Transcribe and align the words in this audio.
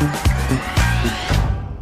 Thank 0.00 0.24
you. 0.24 0.29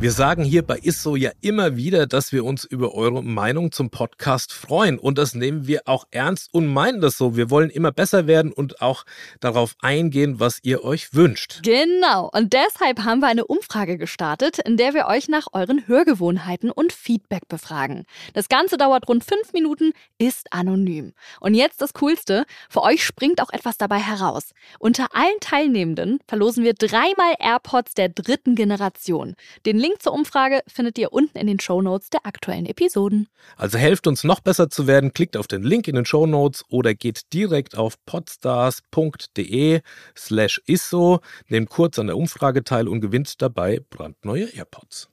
Wir 0.00 0.12
sagen 0.12 0.44
hier 0.44 0.62
bei 0.62 0.78
ISSO 0.78 1.16
ja 1.16 1.32
immer 1.40 1.74
wieder, 1.74 2.06
dass 2.06 2.30
wir 2.30 2.44
uns 2.44 2.62
über 2.62 2.94
eure 2.94 3.24
Meinung 3.24 3.72
zum 3.72 3.90
Podcast 3.90 4.52
freuen. 4.52 4.96
Und 4.96 5.18
das 5.18 5.34
nehmen 5.34 5.66
wir 5.66 5.82
auch 5.86 6.04
ernst 6.12 6.54
und 6.54 6.68
meinen 6.68 7.00
das 7.00 7.18
so. 7.18 7.34
Wir 7.34 7.50
wollen 7.50 7.68
immer 7.68 7.90
besser 7.90 8.28
werden 8.28 8.52
und 8.52 8.80
auch 8.80 9.04
darauf 9.40 9.74
eingehen, 9.80 10.38
was 10.38 10.60
ihr 10.62 10.84
euch 10.84 11.14
wünscht. 11.14 11.62
Genau. 11.64 12.30
Und 12.32 12.52
deshalb 12.52 13.00
haben 13.00 13.18
wir 13.18 13.26
eine 13.26 13.44
Umfrage 13.44 13.98
gestartet, 13.98 14.60
in 14.60 14.76
der 14.76 14.94
wir 14.94 15.08
euch 15.08 15.26
nach 15.26 15.48
euren 15.52 15.88
Hörgewohnheiten 15.88 16.70
und 16.70 16.92
Feedback 16.92 17.48
befragen. 17.48 18.04
Das 18.34 18.48
Ganze 18.48 18.76
dauert 18.76 19.08
rund 19.08 19.24
fünf 19.24 19.52
Minuten, 19.52 19.90
ist 20.16 20.52
anonym. 20.52 21.12
Und 21.40 21.54
jetzt 21.54 21.82
das 21.82 21.92
Coolste. 21.94 22.44
Für 22.70 22.82
euch 22.82 23.02
springt 23.02 23.42
auch 23.42 23.50
etwas 23.50 23.78
dabei 23.78 23.98
heraus. 23.98 24.52
Unter 24.78 25.08
allen 25.12 25.40
Teilnehmenden 25.40 26.20
verlosen 26.28 26.62
wir 26.62 26.74
dreimal 26.74 27.34
AirPods 27.40 27.94
der 27.94 28.10
dritten 28.10 28.54
Generation. 28.54 29.34
Den 29.66 29.76
Link 29.76 29.87
zur 29.98 30.12
Umfrage 30.12 30.62
findet 30.66 30.98
ihr 30.98 31.12
unten 31.12 31.38
in 31.38 31.46
den 31.46 31.60
Show 31.60 31.82
Notes 31.82 32.10
der 32.10 32.26
aktuellen 32.26 32.66
Episoden. 32.66 33.28
Also 33.56 33.78
helft 33.78 34.06
uns 34.06 34.24
noch 34.24 34.40
besser 34.40 34.70
zu 34.70 34.86
werden, 34.86 35.12
klickt 35.12 35.36
auf 35.36 35.46
den 35.46 35.62
Link 35.62 35.88
in 35.88 35.94
den 35.94 36.04
Show 36.04 36.26
Notes 36.26 36.64
oder 36.68 36.94
geht 36.94 37.32
direkt 37.32 37.76
auf 37.76 37.94
podstars.de 38.04 39.80
slash 40.16 40.60
isso, 40.66 41.20
nehmt 41.48 41.70
kurz 41.70 41.98
an 41.98 42.08
der 42.08 42.16
Umfrage 42.16 42.64
teil 42.64 42.88
und 42.88 43.00
gewinnt 43.00 43.40
dabei 43.40 43.80
brandneue 43.90 44.46
AirPods. 44.54 45.08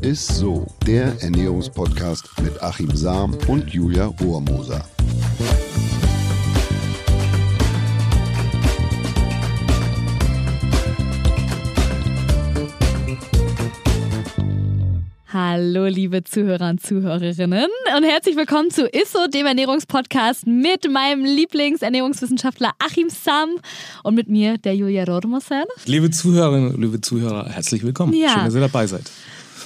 Ist 0.00 0.28
so, 0.28 0.66
der 0.86 1.16
Ernährungspodcast 1.22 2.42
mit 2.42 2.62
Achim 2.62 2.94
Sam 2.94 3.36
und 3.48 3.72
Julia 3.72 4.06
Rohrmoser. 4.06 4.84
Hallo, 15.56 15.86
liebe 15.86 16.24
Zuhörer 16.24 16.70
und 16.70 16.84
Zuhörerinnen 16.84 17.68
und 17.96 18.02
herzlich 18.02 18.34
willkommen 18.34 18.72
zu 18.72 18.88
ISSO, 18.88 19.28
dem 19.28 19.46
Ernährungspodcast 19.46 20.48
mit 20.48 20.90
meinem 20.90 21.24
Lieblingsernährungswissenschaftler 21.24 22.72
Achim 22.80 23.08
Sam 23.08 23.50
und 24.02 24.16
mit 24.16 24.28
mir, 24.28 24.58
der 24.58 24.74
Julia 24.74 25.04
Rormoser. 25.04 25.62
Liebe 25.86 26.10
Zuhörerinnen, 26.10 26.82
liebe 26.82 27.00
Zuhörer, 27.00 27.48
herzlich 27.50 27.84
willkommen. 27.84 28.14
Ja. 28.14 28.30
Schön, 28.30 28.46
dass 28.46 28.54
ihr 28.56 28.62
dabei 28.62 28.88
seid. 28.88 29.08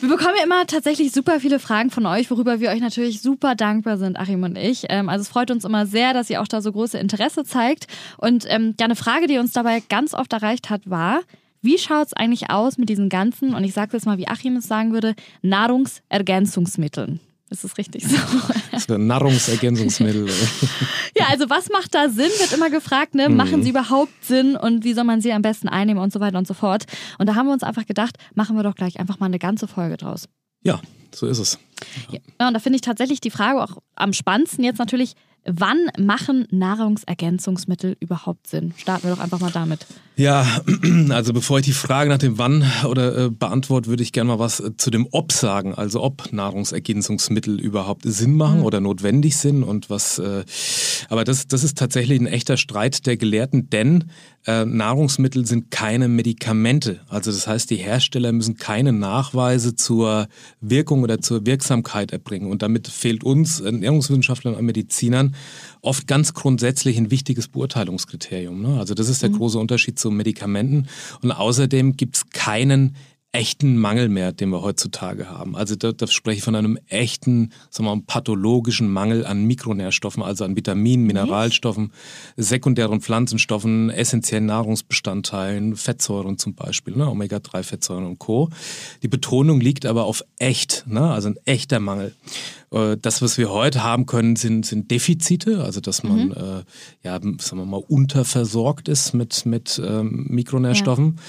Wir 0.03 0.11
bekommen 0.11 0.34
ja 0.36 0.44
immer 0.44 0.66
tatsächlich 0.66 1.11
super 1.11 1.41
viele 1.41 1.59
Fragen 1.59 1.89
von 1.89 2.05
euch, 2.05 2.31
worüber 2.31 2.61
wir 2.61 2.69
euch 2.69 2.81
natürlich 2.81 3.22
super 3.22 3.55
dankbar 3.55 3.97
sind, 3.97 4.19
Achim 4.19 4.42
und 4.42 4.59
ich. 4.59 4.84
Ähm, 4.91 5.09
also 5.09 5.22
es 5.22 5.28
freut 5.28 5.50
uns 5.50 5.64
immer 5.64 5.86
sehr, 5.86 6.12
dass 6.12 6.28
ihr 6.28 6.42
auch 6.42 6.48
da 6.48 6.61
so 6.61 6.70
große 6.70 6.98
Interesse 6.98 7.44
zeigt. 7.44 7.86
Und 8.19 8.44
ähm, 8.48 8.75
ja, 8.78 8.84
eine 8.84 8.94
Frage, 8.94 9.27
die 9.27 9.39
uns 9.39 9.53
dabei 9.53 9.83
ganz 9.89 10.12
oft 10.12 10.34
erreicht 10.34 10.69
hat, 10.69 10.83
war, 10.91 11.22
wie 11.62 11.78
schaut 11.78 12.09
es 12.09 12.12
eigentlich 12.12 12.51
aus 12.51 12.78
mit 12.78 12.89
diesen 12.89 13.09
ganzen, 13.09 13.55
und 13.55 13.64
ich 13.64 13.73
sage 13.73 13.92
jetzt 13.95 14.06
mal, 14.06 14.19
wie 14.19 14.28
Achim 14.28 14.56
es 14.56 14.67
sagen 14.67 14.92
würde, 14.92 15.14
Nahrungsergänzungsmitteln? 15.42 17.20
Ist 17.50 17.65
das 17.65 17.78
richtig 17.78 18.06
so? 18.06 18.17
so 18.78 18.98
Nahrungsergänzungsmittel. 18.98 20.28
ja, 21.17 21.27
also 21.28 21.48
was 21.48 21.70
macht 21.70 21.95
da 21.95 22.11
Sinn, 22.11 22.31
wird 22.39 22.53
immer 22.53 22.69
gefragt, 22.69 23.15
ne? 23.15 23.31
Machen 23.31 23.61
mhm. 23.61 23.62
sie 23.62 23.70
überhaupt 23.70 24.12
Sinn 24.23 24.55
und 24.55 24.84
wie 24.84 24.92
soll 24.92 25.05
man 25.05 25.23
sie 25.23 25.33
am 25.33 25.41
besten 25.41 25.69
einnehmen 25.69 26.03
und 26.03 26.12
so 26.12 26.20
weiter 26.20 26.37
und 26.37 26.47
so 26.47 26.53
fort. 26.53 26.84
Und 27.19 27.27
da 27.27 27.34
haben 27.34 27.47
wir 27.47 27.55
uns 27.55 27.62
einfach 27.62 27.87
gedacht, 27.87 28.19
machen 28.34 28.56
wir 28.56 28.62
doch 28.62 28.75
gleich 28.75 29.00
einfach 29.00 29.19
mal 29.19 29.27
eine 29.27 29.39
ganze 29.39 29.67
Folge 29.67 29.97
draus. 29.97 30.28
Ja, 30.62 30.81
so 31.15 31.27
ist 31.27 31.39
es. 31.39 31.59
Ja, 32.11 32.48
und 32.48 32.55
da 32.55 32.61
finde 32.61 32.77
ich 32.77 32.83
tatsächlich 32.83 33.20
die 33.20 33.31
Frage 33.31 33.62
auch 33.62 33.78
am 33.95 34.12
spannendsten 34.12 34.65
jetzt 34.65 34.78
natürlich, 34.78 35.15
wann 35.44 35.91
machen 35.98 36.47
Nahrungsergänzungsmittel 36.50 37.97
überhaupt 38.00 38.47
Sinn? 38.47 38.75
Starten 38.77 39.05
wir 39.05 39.14
doch 39.14 39.22
einfach 39.22 39.41
mal 39.41 39.50
damit. 39.50 39.86
Ja, 40.17 40.61
also 41.11 41.33
bevor 41.33 41.61
ich 41.61 41.64
die 41.64 41.72
Frage 41.72 42.11
nach 42.11 42.19
dem 42.19 42.39
Wann 42.39 42.64
oder 42.89 43.27
äh, 43.27 43.31
beantworte, 43.31 43.89
würde 43.89 44.03
ich 44.03 44.12
gerne 44.12 44.28
mal 44.28 44.39
was 44.39 44.61
äh, 44.61 44.77
zu 44.77 44.91
dem 44.91 45.06
Ob 45.12 45.33
sagen. 45.33 45.75
Also 45.75 46.03
ob 46.03 46.33
Nahrungsergänzungsmittel 46.33 47.60
überhaupt 47.60 48.03
Sinn 48.04 48.37
machen 48.37 48.59
mhm. 48.59 48.65
oder 48.65 48.81
notwendig 48.81 49.37
sind 49.37 49.62
und 49.62 49.91
was. 49.91 50.19
Äh, 50.19 50.44
aber 51.09 51.25
das, 51.25 51.47
das 51.47 51.65
ist 51.65 51.78
tatsächlich 51.78 52.20
ein 52.20 52.26
echter 52.26 52.56
Streit 52.56 53.06
der 53.06 53.16
Gelehrten, 53.16 53.70
denn 53.70 54.05
äh, 54.47 54.65
Nahrungsmittel 54.65 55.47
sind 55.47 55.71
keine 55.71 56.09
Medikamente. 56.09 57.00
Also 57.09 57.31
das 57.31 57.47
heißt, 57.47 57.71
die 57.71 57.76
Hersteller 57.76 58.32
müssen 58.32 58.56
keine 58.56 58.93
Nachweise 58.93 59.76
zur 59.76 60.28
Wirkung 60.60 61.03
oder 61.03 61.21
zur 61.21 61.44
Wirksamkeit 61.44 62.12
erbringen. 62.12 62.50
Und 62.50 62.62
damit 62.62 62.88
fehlt 62.88 63.25
uns 63.25 63.60
Ernährungswissenschaftlern 63.60 64.54
und 64.54 64.65
Medizinern 64.65 65.34
oft 65.82 66.06
ganz 66.06 66.34
grundsätzlich 66.34 66.97
ein 66.97 67.10
wichtiges 67.10 67.49
Beurteilungskriterium. 67.49 68.62
Ne? 68.62 68.78
Also 68.78 68.94
das 68.94 69.09
ist 69.09 69.22
der 69.22 69.31
mhm. 69.31 69.37
große 69.37 69.59
Unterschied 69.59 69.99
zu 69.99 70.10
Medikamenten. 70.10 70.88
Und 71.22 71.32
außerdem 71.32 71.97
gibt 71.97 72.16
es 72.16 72.31
keinen 72.31 72.97
echten 73.38 73.76
Mangel 73.76 74.09
mehr, 74.09 74.32
den 74.32 74.50
wir 74.50 74.62
heutzutage 74.62 75.31
haben. 75.31 75.54
Also 75.54 75.76
da, 75.76 75.93
da 75.93 76.09
spreche 76.09 76.38
ich 76.38 76.43
von 76.43 76.56
einem 76.56 76.76
echten, 76.88 77.53
sagen 77.71 77.88
wir 77.88 77.94
mal, 77.94 78.03
pathologischen 78.04 78.91
Mangel 78.91 79.25
an 79.25 79.44
Mikronährstoffen, 79.44 80.25
also 80.25 80.44
an 80.44 80.56
Vitaminen, 80.56 81.06
Mineralstoffen, 81.06 81.93
sekundären 82.37 83.00
Pflanzenstoffen, 83.00 83.91
essentiellen 83.91 84.47
Nahrungsbestandteilen, 84.47 85.76
Fettsäuren 85.76 86.37
zum 86.37 86.56
Beispiel, 86.56 86.97
ne, 86.97 87.09
Omega-3-Fettsäuren 87.09 88.06
und 88.06 88.19
Co. 88.19 88.49
Die 89.04 89.09
Betonung 89.09 89.60
liegt 89.60 89.87
aber 89.87 90.06
auf 90.06 90.25
echt, 90.38 90.84
ne, 90.88 91.09
also 91.09 91.28
ein 91.28 91.37
echter 91.44 91.78
Mangel. 91.78 92.16
Äh, 92.70 92.97
das, 93.00 93.22
was 93.22 93.38
wir 93.38 93.50
heute 93.50 93.82
haben 93.82 94.06
können, 94.06 94.37
sind, 94.37 94.66
sind 94.66 94.91
Defizite, 94.91 95.62
also 95.62 95.81
dass 95.81 96.03
man 96.03 96.26
mhm. 96.26 96.32
äh, 96.32 96.62
ja, 97.03 97.20
sagen 97.20 97.59
wir 97.59 97.65
mal, 97.65 97.82
unterversorgt 97.87 98.88
ist 98.88 99.15
mit, 99.15 99.47
mit 99.47 99.81
ähm, 99.84 100.26
Mikronährstoffen. 100.28 101.15
Ja. 101.16 101.22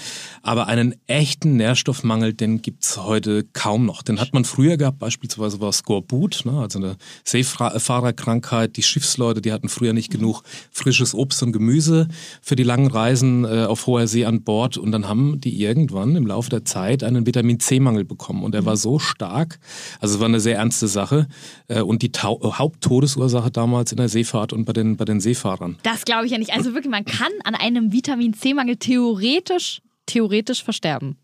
Aber 0.43 0.67
einen 0.67 0.95
echten 1.07 1.55
Nährstoffmangel, 1.99 2.33
den 2.33 2.61
gibt's 2.61 2.97
heute 2.97 3.43
kaum 3.53 3.85
noch. 3.85 4.01
Den 4.01 4.19
hat 4.19 4.33
man 4.33 4.45
früher 4.45 4.77
gehabt, 4.77 4.99
beispielsweise 4.99 5.59
war 5.59 5.71
Skorbut, 5.71 6.45
ne, 6.45 6.59
also 6.59 6.79
eine 6.79 6.95
Seefahrerkrankheit. 7.23 8.77
Die 8.77 8.83
Schiffsleute, 8.83 9.41
die 9.41 9.51
hatten 9.51 9.69
früher 9.69 9.93
nicht 9.93 10.11
genug 10.11 10.43
frisches 10.71 11.13
Obst 11.13 11.43
und 11.43 11.51
Gemüse 11.51 12.07
für 12.41 12.55
die 12.55 12.63
langen 12.63 12.87
Reisen 12.87 13.45
äh, 13.45 13.65
auf 13.65 13.85
hoher 13.87 14.07
See 14.07 14.25
an 14.25 14.43
Bord. 14.43 14.77
Und 14.77 14.91
dann 14.91 15.07
haben 15.07 15.39
die 15.41 15.61
irgendwann 15.61 16.15
im 16.15 16.25
Laufe 16.25 16.49
der 16.49 16.65
Zeit 16.65 17.03
einen 17.03 17.25
Vitamin 17.25 17.59
C-Mangel 17.59 18.05
bekommen. 18.05 18.43
Und 18.43 18.53
der 18.53 18.61
mhm. 18.61 18.67
war 18.67 18.77
so 18.77 18.99
stark, 18.99 19.59
also 19.99 20.15
es 20.15 20.19
war 20.19 20.27
eine 20.27 20.39
sehr 20.39 20.57
ernste 20.57 20.87
Sache, 20.87 21.27
äh, 21.67 21.81
und 21.81 22.01
die 22.01 22.11
Tau 22.11 22.39
Haupttodesursache 22.41 23.51
damals 23.51 23.91
in 23.91 23.97
der 23.97 24.09
Seefahrt 24.09 24.53
und 24.53 24.65
bei 24.65 24.73
den, 24.73 24.97
bei 24.97 25.05
den 25.05 25.19
Seefahrern. 25.19 25.77
Das 25.83 26.05
glaube 26.05 26.25
ich 26.25 26.31
ja 26.31 26.37
nicht. 26.37 26.53
Also 26.53 26.73
wirklich, 26.73 26.91
man 26.91 27.05
kann 27.05 27.31
an 27.43 27.55
einem 27.55 27.91
Vitamin 27.91 28.33
C-Mangel 28.33 28.77
theoretisch, 28.77 29.81
theoretisch 30.05 30.63
versterben. 30.63 31.17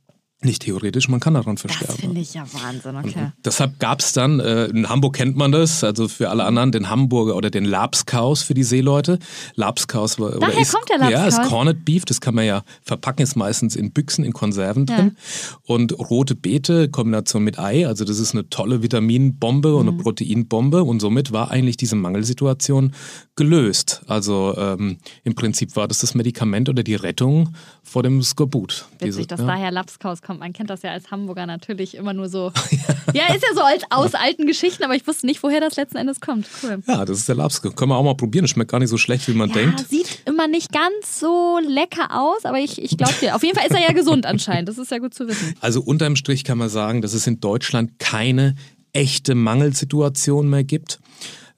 Nicht 0.44 0.64
theoretisch, 0.64 1.08
man 1.08 1.22
kann 1.22 1.34
daran 1.34 1.58
versterben. 1.58 1.96
Das 1.96 2.02
finde 2.02 2.22
ich 2.22 2.34
ja 2.34 2.46
Wahnsinn, 2.52 2.98
okay. 2.98 3.24
Und 3.26 3.34
deshalb 3.46 3.80
gab 3.80 4.02
es 4.02 4.12
dann, 4.12 4.42
äh, 4.42 4.66
in 4.66 4.90
Hamburg 4.90 5.16
kennt 5.16 5.38
man 5.38 5.52
das, 5.52 5.84
also 5.84 6.10
für 6.10 6.30
alle 6.30 6.44
anderen, 6.44 6.74
den 6.74 6.90
Hamburger 6.90 7.36
oder 7.36 7.50
den 7.50 7.64
Labskaus 7.64 8.44
für 8.44 8.54
die 8.54 8.64
Seeleute. 8.64 9.18
Labskaus 9.56 10.20
war, 10.20 10.32
Daher 10.32 10.60
ist, 10.60 10.74
kommt 10.74 10.90
der 10.90 10.98
Labskaus. 10.98 11.34
Ja, 11.36 11.42
ist 11.42 11.50
Corned 11.50 11.86
Beef, 11.86 12.04
das 12.04 12.20
kann 12.20 12.36
man 12.36 12.46
ja 12.46 12.64
verpacken, 12.84 13.24
ist 13.24 13.36
meistens 13.36 13.78
in 13.78 13.92
Büchsen, 13.92 14.26
in 14.26 14.34
Konserven 14.34 14.86
drin. 14.86 15.16
Ja. 15.16 15.56
Und 15.64 15.98
rote 15.98 16.36
Beete, 16.36 16.90
Kombination 16.90 17.44
mit 17.44 17.58
Ei, 17.58 17.88
also 17.88 18.04
das 18.04 18.20
ist 18.20 18.34
eine 18.34 18.50
tolle 18.50 18.84
Vitaminbombe 18.84 19.74
und 19.74 19.88
eine 19.88 19.94
mhm. 19.94 20.02
Proteinbombe 20.02 20.84
und 20.84 21.00
somit 21.00 21.32
war 21.32 21.50
eigentlich 21.50 21.78
diese 21.78 21.96
Mangelsituation 21.96 22.94
gelöst. 23.36 24.02
Also 24.08 24.56
ähm, 24.58 24.98
im 25.24 25.36
Prinzip 25.36 25.76
war 25.76 25.88
das 25.88 26.00
das 26.00 26.16
Medikament 26.16 26.70
oder 26.70 26.84
die 26.84 26.96
Rettung 26.96 27.54
vor 27.84 28.02
dem 28.02 28.22
Skorbut. 28.22 28.86
Witzig, 28.94 29.06
diese, 29.06 29.28
dass 29.28 29.42
ja. 29.42 29.48
daher 29.48 29.72
Labskaus 29.72 30.22
kommt. 30.22 30.40
Man 30.40 30.54
kennt 30.54 30.70
das 30.70 30.84
ja 30.84 30.92
als 30.92 31.12
Hamburger 31.12 31.46
natürlich 31.46 31.96
immer 31.96 32.14
nur 32.14 32.30
so. 32.30 32.54
ja, 33.14 33.34
ist 33.34 33.44
ja 33.44 33.54
so 33.54 33.62
als, 33.62 33.84
aus 33.90 34.14
alten 34.14 34.48
Geschichten, 34.48 34.84
aber 34.84 34.96
ich 34.96 35.06
wusste 35.06 35.26
nicht, 35.26 35.44
woher 35.44 35.60
das 35.60 35.76
letzten 35.76 35.98
Endes 35.98 36.22
kommt. 36.22 36.48
Cool. 36.64 36.82
Ja, 36.88 37.04
das 37.04 37.20
ist 37.20 37.28
der 37.28 37.36
Labskaus. 37.36 37.76
Können 37.76 37.92
wir 37.92 37.98
auch 37.98 38.04
mal 38.04 38.16
probieren. 38.16 38.48
Schmeckt 38.48 38.72
gar 38.72 38.80
nicht 38.80 38.90
so 38.90 38.98
schlecht, 38.98 39.28
wie 39.28 39.34
man 39.34 39.50
ja, 39.50 39.56
denkt. 39.56 39.88
Sieht 39.90 40.22
immer 40.26 40.48
nicht 40.48 40.72
ganz 40.72 41.20
so 41.20 41.60
lecker 41.68 42.18
aus, 42.18 42.46
aber 42.46 42.60
ich, 42.60 42.82
ich 42.82 42.98
glaube 42.98 43.16
dir. 43.20 43.36
Auf 43.36 43.44
jeden 43.44 43.58
Fall 43.58 43.68
ist 43.68 43.76
er 43.76 43.82
ja 43.82 43.92
gesund 43.92 44.26
anscheinend. 44.26 44.70
Das 44.70 44.78
ist 44.78 44.92
ja 44.92 45.00
gut 45.00 45.14
zu 45.14 45.28
wissen. 45.28 45.56
Also 45.60 45.82
unterm 45.82 46.16
Strich 46.16 46.46
kann 46.46 46.58
man 46.58 46.70
sagen, 46.70 47.02
dass 47.02 47.14
es 47.14 47.28
in 47.28 47.42
Deutschland 47.42 48.00
keine 48.00 48.56
echte 48.94 49.36
Mangelsituation 49.36 50.50
mehr 50.50 50.64
gibt. 50.64 51.00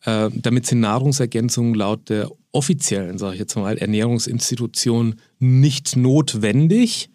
Äh, 0.08 0.30
damit 0.34 0.66
sind 0.66 0.80
Nahrungsergänzungen 0.80 1.76
laut 1.76 2.08
der 2.08 2.32
offiziellen, 2.54 3.18
sage 3.18 3.34
ich 3.34 3.40
jetzt 3.42 3.58
mal, 3.58 3.78
Ernährungsinstitution 3.78 5.16
nicht 5.38 5.98
notwendig. 5.98 7.10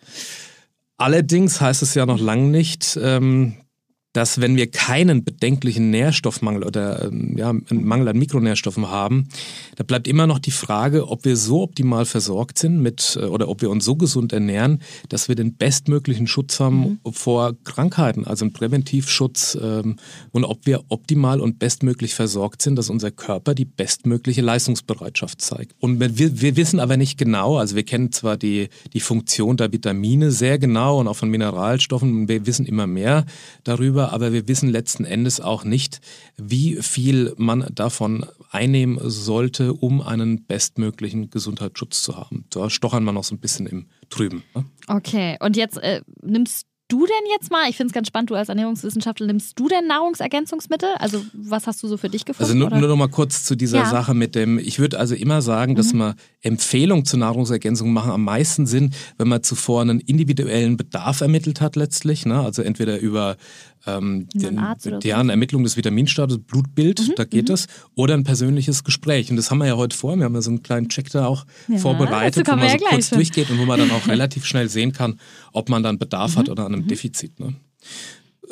Allerdings 0.98 1.62
heißt 1.62 1.80
es 1.82 1.94
ja 1.94 2.04
noch 2.04 2.20
lange 2.20 2.50
nicht, 2.50 2.98
ähm, 3.02 3.54
dass 4.12 4.40
wenn 4.40 4.56
wir 4.56 4.70
keinen 4.70 5.24
bedenklichen 5.24 5.90
Nährstoffmangel 5.90 6.64
oder 6.64 7.04
ähm, 7.04 7.36
ja, 7.38 7.50
einen 7.50 7.84
Mangel 7.84 8.08
an 8.08 8.18
Mikronährstoffen 8.18 8.88
haben, 8.88 9.28
da 9.76 9.84
bleibt 9.84 10.06
immer 10.06 10.26
noch 10.26 10.38
die 10.38 10.50
Frage, 10.50 11.08
ob 11.08 11.24
wir 11.24 11.36
so 11.36 11.62
optimal 11.62 12.04
versorgt 12.04 12.58
sind 12.58 12.80
mit 12.80 13.18
äh, 13.20 13.24
oder 13.24 13.48
ob 13.48 13.62
wir 13.62 13.70
uns 13.70 13.84
so 13.84 13.96
gesund 13.96 14.32
ernähren, 14.32 14.80
dass 15.08 15.28
wir 15.28 15.34
den 15.34 15.54
bestmöglichen 15.54 16.26
Schutz 16.26 16.60
haben 16.60 17.00
mhm. 17.04 17.12
vor 17.12 17.54
Krankheiten, 17.64 18.26
also 18.26 18.44
einen 18.44 18.52
Präventivschutz 18.52 19.56
ähm, 19.60 19.96
und 20.30 20.44
ob 20.44 20.66
wir 20.66 20.84
optimal 20.88 21.40
und 21.40 21.58
bestmöglich 21.58 22.14
versorgt 22.14 22.62
sind, 22.62 22.76
dass 22.76 22.90
unser 22.90 23.10
Körper 23.10 23.54
die 23.54 23.64
bestmögliche 23.64 24.42
Leistungsbereitschaft 24.42 25.40
zeigt. 25.40 25.74
Und 25.80 26.00
wir, 26.00 26.40
wir 26.40 26.56
wissen 26.56 26.80
aber 26.80 26.96
nicht 26.96 27.16
genau, 27.16 27.56
also 27.56 27.76
wir 27.76 27.84
kennen 27.84 28.12
zwar 28.12 28.36
die, 28.36 28.68
die 28.92 29.00
Funktion 29.00 29.56
der 29.56 29.72
Vitamine 29.72 30.30
sehr 30.30 30.58
genau 30.58 31.00
und 31.00 31.08
auch 31.08 31.16
von 31.16 31.30
Mineralstoffen, 31.30 32.28
wir 32.28 32.46
wissen 32.46 32.66
immer 32.66 32.86
mehr 32.86 33.24
darüber, 33.64 34.01
darüber, 34.02 34.12
aber 34.12 34.32
wir 34.32 34.48
wissen 34.48 34.68
letzten 34.68 35.04
Endes 35.04 35.40
auch 35.40 35.64
nicht, 35.64 36.00
wie 36.36 36.76
viel 36.80 37.34
man 37.36 37.66
davon 37.74 38.26
einnehmen 38.50 38.98
sollte, 39.02 39.74
um 39.74 40.00
einen 40.00 40.44
bestmöglichen 40.44 41.30
Gesundheitsschutz 41.30 42.02
zu 42.02 42.16
haben. 42.16 42.44
Da 42.50 42.70
stochern 42.70 43.04
wir 43.04 43.12
noch 43.12 43.24
so 43.24 43.34
ein 43.34 43.40
bisschen 43.40 43.66
im 43.66 43.86
Trüben. 44.10 44.42
Ne? 44.54 44.64
Okay, 44.88 45.36
und 45.40 45.56
jetzt 45.56 45.78
äh, 45.78 46.02
nimmst 46.22 46.66
du 46.92 47.06
denn 47.06 47.30
jetzt 47.30 47.50
mal, 47.50 47.70
ich 47.70 47.76
finde 47.76 47.86
es 47.86 47.94
ganz 47.94 48.08
spannend, 48.08 48.28
du 48.30 48.34
als 48.34 48.50
Ernährungswissenschaftler, 48.50 49.26
nimmst 49.26 49.58
du 49.58 49.66
denn 49.66 49.86
Nahrungsergänzungsmittel? 49.86 50.90
Also 50.98 51.24
was 51.32 51.66
hast 51.66 51.82
du 51.82 51.88
so 51.88 51.96
für 51.96 52.10
dich 52.10 52.26
gefunden? 52.26 52.52
Also 52.52 52.54
nur, 52.54 52.78
nur 52.78 52.88
noch 52.88 52.96
mal 52.96 53.08
kurz 53.08 53.44
zu 53.44 53.56
dieser 53.56 53.78
ja. 53.78 53.86
Sache 53.86 54.12
mit 54.12 54.34
dem, 54.34 54.58
ich 54.58 54.78
würde 54.78 54.98
also 54.98 55.14
immer 55.14 55.40
sagen, 55.40 55.74
dass 55.74 55.94
mhm. 55.94 55.98
man 55.98 56.14
Empfehlungen 56.42 57.06
zur 57.06 57.18
Nahrungsergänzung 57.20 57.92
machen 57.92 58.10
am 58.10 58.24
meisten 58.24 58.66
Sinn, 58.66 58.92
wenn 59.16 59.28
man 59.28 59.42
zuvor 59.42 59.80
einen 59.80 60.00
individuellen 60.00 60.76
Bedarf 60.76 61.22
ermittelt 61.22 61.62
hat 61.62 61.76
letztlich. 61.76 62.26
Ne? 62.26 62.38
Also 62.38 62.60
entweder 62.60 62.98
über 62.98 63.36
ähm, 63.86 64.28
den, 64.34 64.60
deren 65.02 65.30
Ermittlung 65.30 65.64
des 65.64 65.76
Vitaminstatus, 65.76 66.38
Blutbild, 66.38 67.00
mhm, 67.00 67.12
da 67.16 67.24
geht 67.24 67.50
es, 67.50 67.66
mhm. 67.66 67.72
oder 67.96 68.14
ein 68.14 68.24
persönliches 68.24 68.84
Gespräch. 68.84 69.30
Und 69.30 69.36
das 69.36 69.50
haben 69.50 69.58
wir 69.58 69.66
ja 69.66 69.76
heute 69.76 69.96
vor. 69.96 70.16
Wir 70.16 70.24
haben 70.24 70.34
ja 70.34 70.42
so 70.42 70.50
einen 70.50 70.62
kleinen 70.62 70.88
Check 70.88 71.10
da 71.10 71.26
auch 71.26 71.44
ja, 71.68 71.78
vorbereitet, 71.78 72.46
wo 72.46 72.56
man 72.56 72.68
so 72.68 72.76
kurz 72.84 73.08
schon. 73.08 73.18
durchgeht 73.18 73.50
und 73.50 73.58
wo 73.58 73.64
man 73.64 73.78
dann 73.78 73.90
auch 73.90 74.06
relativ 74.08 74.44
schnell 74.44 74.68
sehen 74.68 74.92
kann, 74.92 75.18
ob 75.52 75.68
man 75.68 75.82
dann 75.82 75.98
Bedarf 75.98 76.34
mhm, 76.34 76.40
hat 76.40 76.48
oder 76.48 76.66
an 76.66 76.74
einem 76.74 76.84
mhm. 76.84 76.88
Defizit. 76.88 77.40
Ne? 77.40 77.54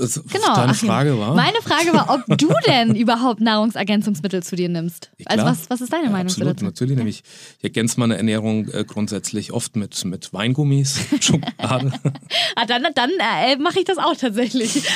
Genau. 0.01 0.55
Deine 0.55 0.75
Frage 0.75 1.19
war? 1.19 1.35
Meine 1.35 1.61
Frage 1.63 1.93
war, 1.93 2.11
ob 2.11 2.39
du 2.39 2.49
denn 2.67 2.95
überhaupt 2.95 3.41
Nahrungsergänzungsmittel 3.41 4.43
zu 4.43 4.57
dir 4.57 4.69
nimmst. 4.69 5.11
Ja, 5.19 5.27
also 5.27 5.45
was, 5.45 5.71
was 5.71 5.81
ist 5.81 5.93
deine 5.93 6.05
ja, 6.05 6.11
Meinung 6.11 6.29
absolut, 6.29 6.55
dazu? 6.55 6.65
Natürlich, 6.65 6.93
ja. 6.93 6.99
nämlich 6.99 7.23
ich 7.59 7.65
ergänze 7.65 8.01
meine 8.01 8.17
Ernährung 8.17 8.69
äh, 8.69 8.85
grundsätzlich 8.85 9.53
oft 9.53 9.77
mit, 9.77 10.05
mit 10.05 10.33
Weingummis, 10.33 11.01
Schokolade. 11.21 11.93
ah, 12.57 12.67
dann 12.67 12.87
dann 12.95 13.11
äh, 13.11 13.57
mache 13.57 13.81
ich 13.81 13.85
das 13.85 13.99
auch 13.99 14.17
tatsächlich. 14.17 14.83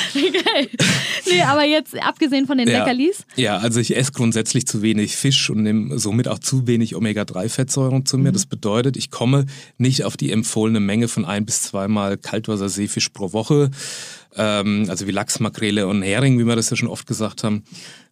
Nee, 1.27 1.41
aber 1.41 1.63
jetzt 1.63 1.99
abgesehen 2.01 2.45
von 2.45 2.57
den 2.57 2.67
ja. 2.67 2.79
Leckerlis? 2.79 3.25
Ja, 3.35 3.57
also 3.57 3.79
ich 3.79 3.95
esse 3.95 4.11
grundsätzlich 4.11 4.67
zu 4.67 4.81
wenig 4.81 5.15
Fisch 5.15 5.49
und 5.49 5.63
nehme 5.63 5.97
somit 5.97 6.27
auch 6.27 6.39
zu 6.39 6.67
wenig 6.67 6.95
Omega-3-Fettsäuren 6.95 8.05
zu 8.05 8.17
mir. 8.17 8.29
Mhm. 8.29 8.33
Das 8.33 8.45
bedeutet, 8.45 8.95
ich 8.97 9.11
komme 9.11 9.45
nicht 9.77 10.03
auf 10.03 10.17
die 10.17 10.31
empfohlene 10.31 10.79
Menge 10.79 11.07
von 11.07 11.25
ein 11.25 11.45
bis 11.45 11.63
zweimal 11.63 12.17
Kaltwasserseefisch 12.17 13.09
pro 13.09 13.33
Woche 13.33 13.71
ähm, 14.35 14.85
also 14.89 15.07
wie 15.07 15.11
Lachs, 15.11 15.39
Makrele 15.39 15.87
und 15.87 16.01
Hering, 16.01 16.39
wie 16.39 16.45
wir 16.45 16.55
das 16.55 16.69
ja 16.69 16.77
schon 16.77 16.87
oft 16.87 17.07
gesagt 17.07 17.43
haben. 17.43 17.63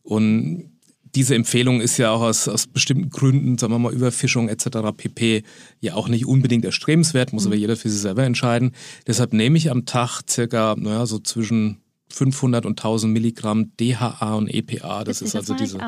Und 0.01 0.69
diese 1.15 1.35
Empfehlung 1.35 1.79
ist 1.79 1.97
ja 1.97 2.11
auch 2.11 2.21
aus, 2.21 2.47
aus 2.47 2.67
bestimmten 2.67 3.09
Gründen, 3.09 3.57
sagen 3.57 3.71
wir 3.73 3.79
mal, 3.79 3.93
Überfischung 3.93 4.49
etc. 4.49 4.67
pp. 4.95 5.43
ja 5.79 5.93
auch 5.93 6.07
nicht 6.07 6.25
unbedingt 6.25 6.65
erstrebenswert, 6.65 7.33
muss 7.33 7.43
mhm. 7.43 7.51
aber 7.51 7.55
jeder 7.55 7.75
für 7.75 7.89
sich 7.89 8.01
selber 8.01 8.23
entscheiden. 8.23 8.71
Deshalb 9.05 9.33
nehme 9.33 9.57
ich 9.57 9.69
am 9.69 9.85
Tag 9.85 10.21
circa, 10.27 10.75
naja, 10.77 11.05
so 11.05 11.19
zwischen 11.19 11.83
500 12.13 12.65
und 12.65 12.79
1000 12.79 13.11
Milligramm 13.11 13.75
DHA 13.77 14.35
und 14.35 14.47
EPA. 14.47 15.03
Das, 15.03 15.19
das 15.19 15.29
ist 15.29 15.35
also 15.35 15.55
diese, 15.55 15.79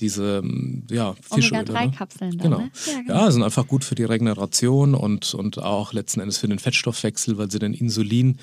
diese 0.00 0.38
ähm, 0.44 0.86
ja, 0.90 1.14
Fischöle. 1.32 1.62
Omega-3-Kapseln. 1.62 2.38
Genau. 2.38 2.58
Ne? 2.58 2.70
Ja, 2.86 3.00
genau. 3.00 3.14
Ja, 3.14 3.30
sind 3.30 3.42
einfach 3.42 3.66
gut 3.68 3.84
für 3.84 3.94
die 3.94 4.04
Regeneration 4.04 4.94
und, 4.94 5.34
und 5.34 5.58
auch 5.58 5.92
letzten 5.92 6.20
Endes 6.20 6.38
für 6.38 6.48
den 6.48 6.58
Fettstoffwechsel, 6.58 7.38
weil 7.38 7.50
sie 7.50 7.60
den 7.60 7.74
Insulin, 7.74 8.38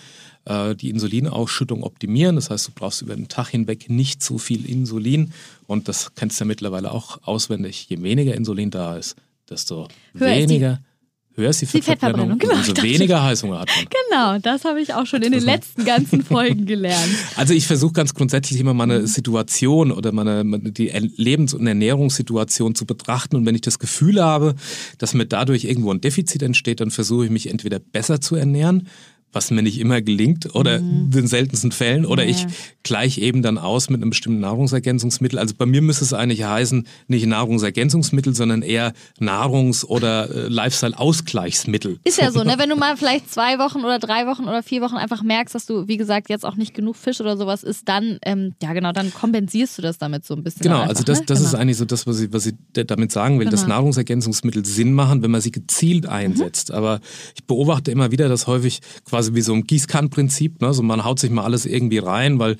äh, 0.45 0.75
die 0.75 0.89
Insulinausschüttung 0.89 1.83
optimieren. 1.83 2.36
Das 2.36 2.50
heißt, 2.50 2.68
du 2.68 2.71
brauchst 2.74 3.01
über 3.01 3.15
den 3.15 3.27
Tag 3.27 3.50
hinweg 3.50 3.89
nicht 3.89 4.24
so 4.24 4.38
viel 4.38 4.65
Insulin. 4.65 5.33
Und 5.68 5.88
das 5.88 6.13
kennst 6.15 6.39
du 6.39 6.44
ja 6.44 6.47
mittlerweile 6.47 6.91
auch 6.91 7.19
auswendig. 7.24 7.88
Je 7.89 8.01
weniger 8.01 8.36
Insulin 8.36 8.71
da 8.71 8.97
ist, 8.97 9.15
desto 9.50 9.88
Höher 10.13 10.36
weniger 10.36 10.80
höher 11.39 11.50
ist 11.50 11.62
die, 11.62 11.65
die 11.65 11.81
Fettverbrennung, 11.81 12.38
genau, 12.38 12.56
umso 12.56 12.75
weniger 12.81 13.24
Heißhunger 13.24 13.59
hat 13.59 13.69
man. 13.75 13.86
Genau, 13.86 14.38
das 14.39 14.65
habe 14.65 14.81
ich 14.81 14.94
auch 14.94 15.06
schon 15.06 15.24
in 15.24 15.31
den 15.31 15.44
letzten 15.44 15.86
ganzen 15.86 16.24
Folgen 16.24 16.65
gelernt. 16.65 17.00
Also 17.35 17.53
ich 17.53 17.68
versuche 17.68 17.94
ganz 17.94 18.13
grundsätzlich 18.13 18.59
immer 18.59 18.74
meine 18.74 19.07
Situation 19.07 19.92
oder 19.92 20.12
meine, 20.12 20.44
meine 20.44 20.71
die 20.71 20.88
Lebens- 20.88 21.53
und 21.53 21.65
Ernährungssituation 21.65 22.75
zu 22.75 22.85
betrachten 22.85 23.38
und 23.38 23.45
wenn 23.45 23.56
ich 23.56 23.62
das 23.62 23.80
Gefühl 23.80 24.21
habe, 24.21 24.56
dass 24.97 25.13
mir 25.13 25.25
dadurch 25.25 25.63
irgendwo 25.63 25.92
ein 25.92 26.01
Defizit 26.01 26.42
entsteht, 26.42 26.81
dann 26.81 26.92
versuche 26.92 27.25
ich 27.25 27.31
mich 27.31 27.50
entweder 27.50 27.80
besser 27.80 28.19
zu 28.19 28.35
ernähren, 28.35 28.88
was 29.31 29.51
mir 29.51 29.61
nicht 29.61 29.79
immer 29.79 30.01
gelingt 30.01 30.55
oder 30.55 30.79
mhm. 30.79 31.05
in 31.05 31.11
den 31.11 31.27
seltensten 31.27 31.71
Fällen 31.71 32.05
oder 32.05 32.23
ja. 32.23 32.31
ich 32.31 32.45
gleich 32.83 33.19
eben 33.19 33.41
dann 33.41 33.57
aus 33.57 33.89
mit 33.89 34.01
einem 34.01 34.09
bestimmten 34.09 34.39
Nahrungsergänzungsmittel. 34.39 35.37
Also 35.37 35.53
bei 35.57 35.65
mir 35.65 35.81
müsste 35.81 36.03
es 36.03 36.13
eigentlich 36.13 36.43
heißen, 36.43 36.87
nicht 37.07 37.25
Nahrungsergänzungsmittel, 37.27 38.33
sondern 38.33 38.61
eher 38.61 38.93
Nahrungs- 39.19 39.85
oder 39.85 40.29
äh, 40.29 40.47
Lifestyle-Ausgleichsmittel. 40.47 41.99
Ist 42.03 42.19
ja 42.19 42.31
so, 42.31 42.43
ne? 42.43 42.55
Wenn 42.57 42.69
du 42.69 42.75
mal 42.77 42.97
vielleicht 42.97 43.31
zwei 43.31 43.59
Wochen 43.59 43.79
oder 43.79 43.99
drei 43.99 44.25
Wochen 44.25 44.43
oder 44.43 44.63
vier 44.63 44.81
Wochen 44.81 44.95
einfach 44.95 45.21
merkst, 45.21 45.53
dass 45.53 45.65
du, 45.65 45.87
wie 45.87 45.97
gesagt, 45.97 46.29
jetzt 46.29 46.45
auch 46.45 46.55
nicht 46.55 46.73
genug 46.73 46.95
Fisch 46.95 47.21
oder 47.21 47.37
sowas 47.37 47.63
isst, 47.63 47.87
dann, 47.87 48.17
ähm, 48.23 48.55
ja 48.61 48.73
genau, 48.73 48.91
dann 48.91 49.13
kompensierst 49.13 49.77
du 49.77 49.81
das 49.81 49.97
damit 49.97 50.25
so 50.25 50.35
ein 50.35 50.43
bisschen. 50.43 50.63
Genau, 50.63 50.77
einfach, 50.77 50.89
also 50.89 51.03
das, 51.03 51.25
das 51.25 51.39
genau. 51.39 51.49
ist 51.49 51.55
eigentlich 51.55 51.77
so 51.77 51.85
das, 51.85 52.07
was 52.07 52.19
ich, 52.19 52.33
was 52.33 52.45
ich 52.47 52.55
damit 52.73 53.11
sagen 53.11 53.39
will, 53.39 53.45
genau. 53.45 53.51
dass 53.51 53.67
Nahrungsergänzungsmittel 53.67 54.65
Sinn 54.65 54.93
machen, 54.93 55.21
wenn 55.21 55.31
man 55.31 55.41
sie 55.41 55.51
gezielt 55.51 56.07
einsetzt. 56.07 56.69
Mhm. 56.69 56.75
Aber 56.75 56.99
ich 57.35 57.43
beobachte 57.43 57.91
immer 57.91 58.11
wieder, 58.11 58.29
dass 58.29 58.47
häufig 58.47 58.79
quasi 59.05 59.19
quasi 59.19 59.36
wie 59.36 59.42
so 59.42 59.54
ein 59.54 59.63
Gießkannenprinzip. 59.63 60.62
Ne? 60.62 60.74
So 60.74 60.81
man 60.81 61.04
haut 61.04 61.19
sich 61.19 61.30
mal 61.30 61.44
alles 61.44 61.66
irgendwie 61.66 61.98
rein, 61.98 62.39
weil 62.39 62.54
äh, 62.54 62.56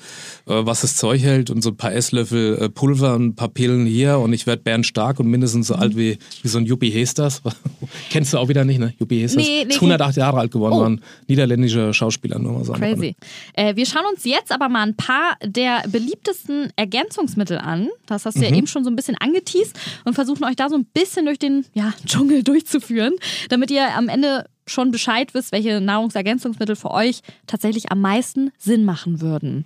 was 0.46 0.82
das 0.82 0.96
Zeug 0.96 1.22
hält 1.22 1.48
und 1.48 1.62
so 1.62 1.70
ein 1.70 1.76
paar 1.76 1.92
Esslöffel 1.92 2.58
äh, 2.60 2.68
Pulver 2.68 3.14
und 3.14 3.28
ein 3.28 3.34
paar 3.34 3.48
Pillen 3.48 3.86
hier 3.86 4.18
und 4.18 4.34
ich 4.34 4.46
werde 4.46 4.62
bärenstark 4.62 5.20
und 5.20 5.26
mindestens 5.26 5.68
so 5.68 5.74
mhm. 5.74 5.80
alt 5.80 5.96
wie, 5.96 6.18
wie 6.42 6.48
so 6.48 6.58
ein 6.58 6.66
Juppie 6.66 6.90
Hesters. 6.90 7.40
Kennst 8.10 8.34
du 8.34 8.38
auch 8.38 8.48
wieder 8.48 8.66
nicht, 8.66 8.78
ne? 8.78 8.92
Juppie 8.98 9.22
Hesters. 9.22 9.42
Nee, 9.42 9.64
nee, 9.64 9.70
ist 9.70 9.76
108 9.76 10.16
Jahre 10.16 10.38
alt 10.38 10.52
geworden, 10.52 10.74
oh. 10.74 10.80
war 10.80 10.90
ein 10.90 11.00
niederländischer 11.28 11.94
Schauspieler, 11.94 12.38
nur 12.38 12.52
mal 12.52 12.64
sagen. 12.64 12.80
Crazy. 12.80 13.16
Äh, 13.54 13.74
wir 13.76 13.86
schauen 13.86 14.04
uns 14.12 14.24
jetzt 14.24 14.52
aber 14.52 14.68
mal 14.68 14.82
ein 14.82 14.96
paar 14.96 15.36
der 15.42 15.84
beliebtesten 15.88 16.70
Ergänzungsmittel 16.76 17.56
an. 17.56 17.88
Das 18.06 18.26
hast 18.26 18.34
du 18.34 18.40
mhm. 18.40 18.46
ja 18.46 18.54
eben 18.54 18.66
schon 18.66 18.84
so 18.84 18.90
ein 18.90 18.96
bisschen 18.96 19.16
angeteased 19.18 19.78
und 20.04 20.12
versuchen 20.12 20.44
euch 20.44 20.56
da 20.56 20.68
so 20.68 20.76
ein 20.76 20.84
bisschen 20.84 21.24
durch 21.24 21.38
den 21.38 21.64
ja, 21.72 21.94
Dschungel 22.04 22.42
durchzuführen, 22.42 23.14
damit 23.48 23.70
ihr 23.70 23.96
am 23.96 24.10
Ende 24.10 24.44
schon 24.66 24.90
Bescheid 24.90 25.34
wisst, 25.34 25.52
welche 25.52 25.80
Nahrungsergänzungsmittel 25.80 26.76
für 26.76 26.90
euch 26.90 27.22
tatsächlich 27.46 27.90
am 27.90 28.00
meisten 28.00 28.52
Sinn 28.58 28.84
machen 28.84 29.20
würden. 29.20 29.64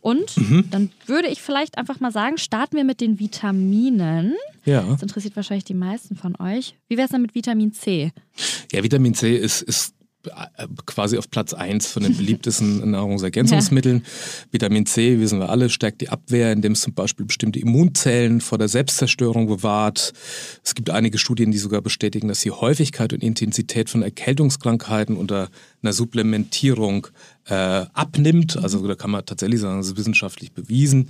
Und 0.00 0.36
mhm. 0.36 0.68
dann 0.70 0.90
würde 1.06 1.28
ich 1.28 1.40
vielleicht 1.40 1.78
einfach 1.78 2.00
mal 2.00 2.12
sagen, 2.12 2.38
starten 2.38 2.76
wir 2.76 2.84
mit 2.84 3.00
den 3.00 3.18
Vitaminen. 3.18 4.34
Ja. 4.64 4.82
Das 4.82 5.02
interessiert 5.02 5.36
wahrscheinlich 5.36 5.64
die 5.64 5.74
meisten 5.74 6.16
von 6.16 6.36
euch. 6.40 6.76
Wie 6.88 6.96
wäre 6.96 7.06
es 7.06 7.12
denn 7.12 7.22
mit 7.22 7.34
Vitamin 7.34 7.72
C? 7.72 8.12
Ja, 8.72 8.82
Vitamin 8.82 9.14
C 9.14 9.36
ist, 9.36 9.62
ist 9.62 9.94
quasi 10.86 11.18
auf 11.18 11.30
Platz 11.30 11.54
1 11.54 11.86
von 11.86 12.02
den 12.02 12.16
beliebtesten 12.16 12.90
Nahrungsergänzungsmitteln. 12.90 13.98
Ja. 13.98 14.46
Vitamin 14.50 14.86
C, 14.86 15.20
wissen 15.20 15.38
wir 15.38 15.48
alle, 15.48 15.70
stärkt 15.70 16.00
die 16.00 16.08
Abwehr, 16.08 16.52
indem 16.52 16.72
es 16.72 16.82
zum 16.82 16.94
Beispiel 16.94 17.26
bestimmte 17.26 17.58
Immunzellen 17.58 18.40
vor 18.40 18.58
der 18.58 18.68
Selbstzerstörung 18.68 19.46
bewahrt. 19.46 20.12
Es 20.62 20.74
gibt 20.74 20.90
einige 20.90 21.18
Studien, 21.18 21.50
die 21.50 21.58
sogar 21.58 21.80
bestätigen, 21.80 22.28
dass 22.28 22.40
die 22.40 22.50
Häufigkeit 22.50 23.12
und 23.12 23.22
Intensität 23.22 23.90
von 23.90 24.02
Erkältungskrankheiten 24.02 25.16
unter 25.16 25.48
einer 25.82 25.92
Supplementierung 25.92 27.06
äh, 27.46 27.54
abnimmt. 27.54 28.56
Also 28.56 28.86
da 28.86 28.94
kann 28.94 29.10
man 29.10 29.24
tatsächlich 29.26 29.60
sagen, 29.60 29.78
das 29.78 29.88
ist 29.88 29.96
wissenschaftlich 29.96 30.52
bewiesen 30.52 31.08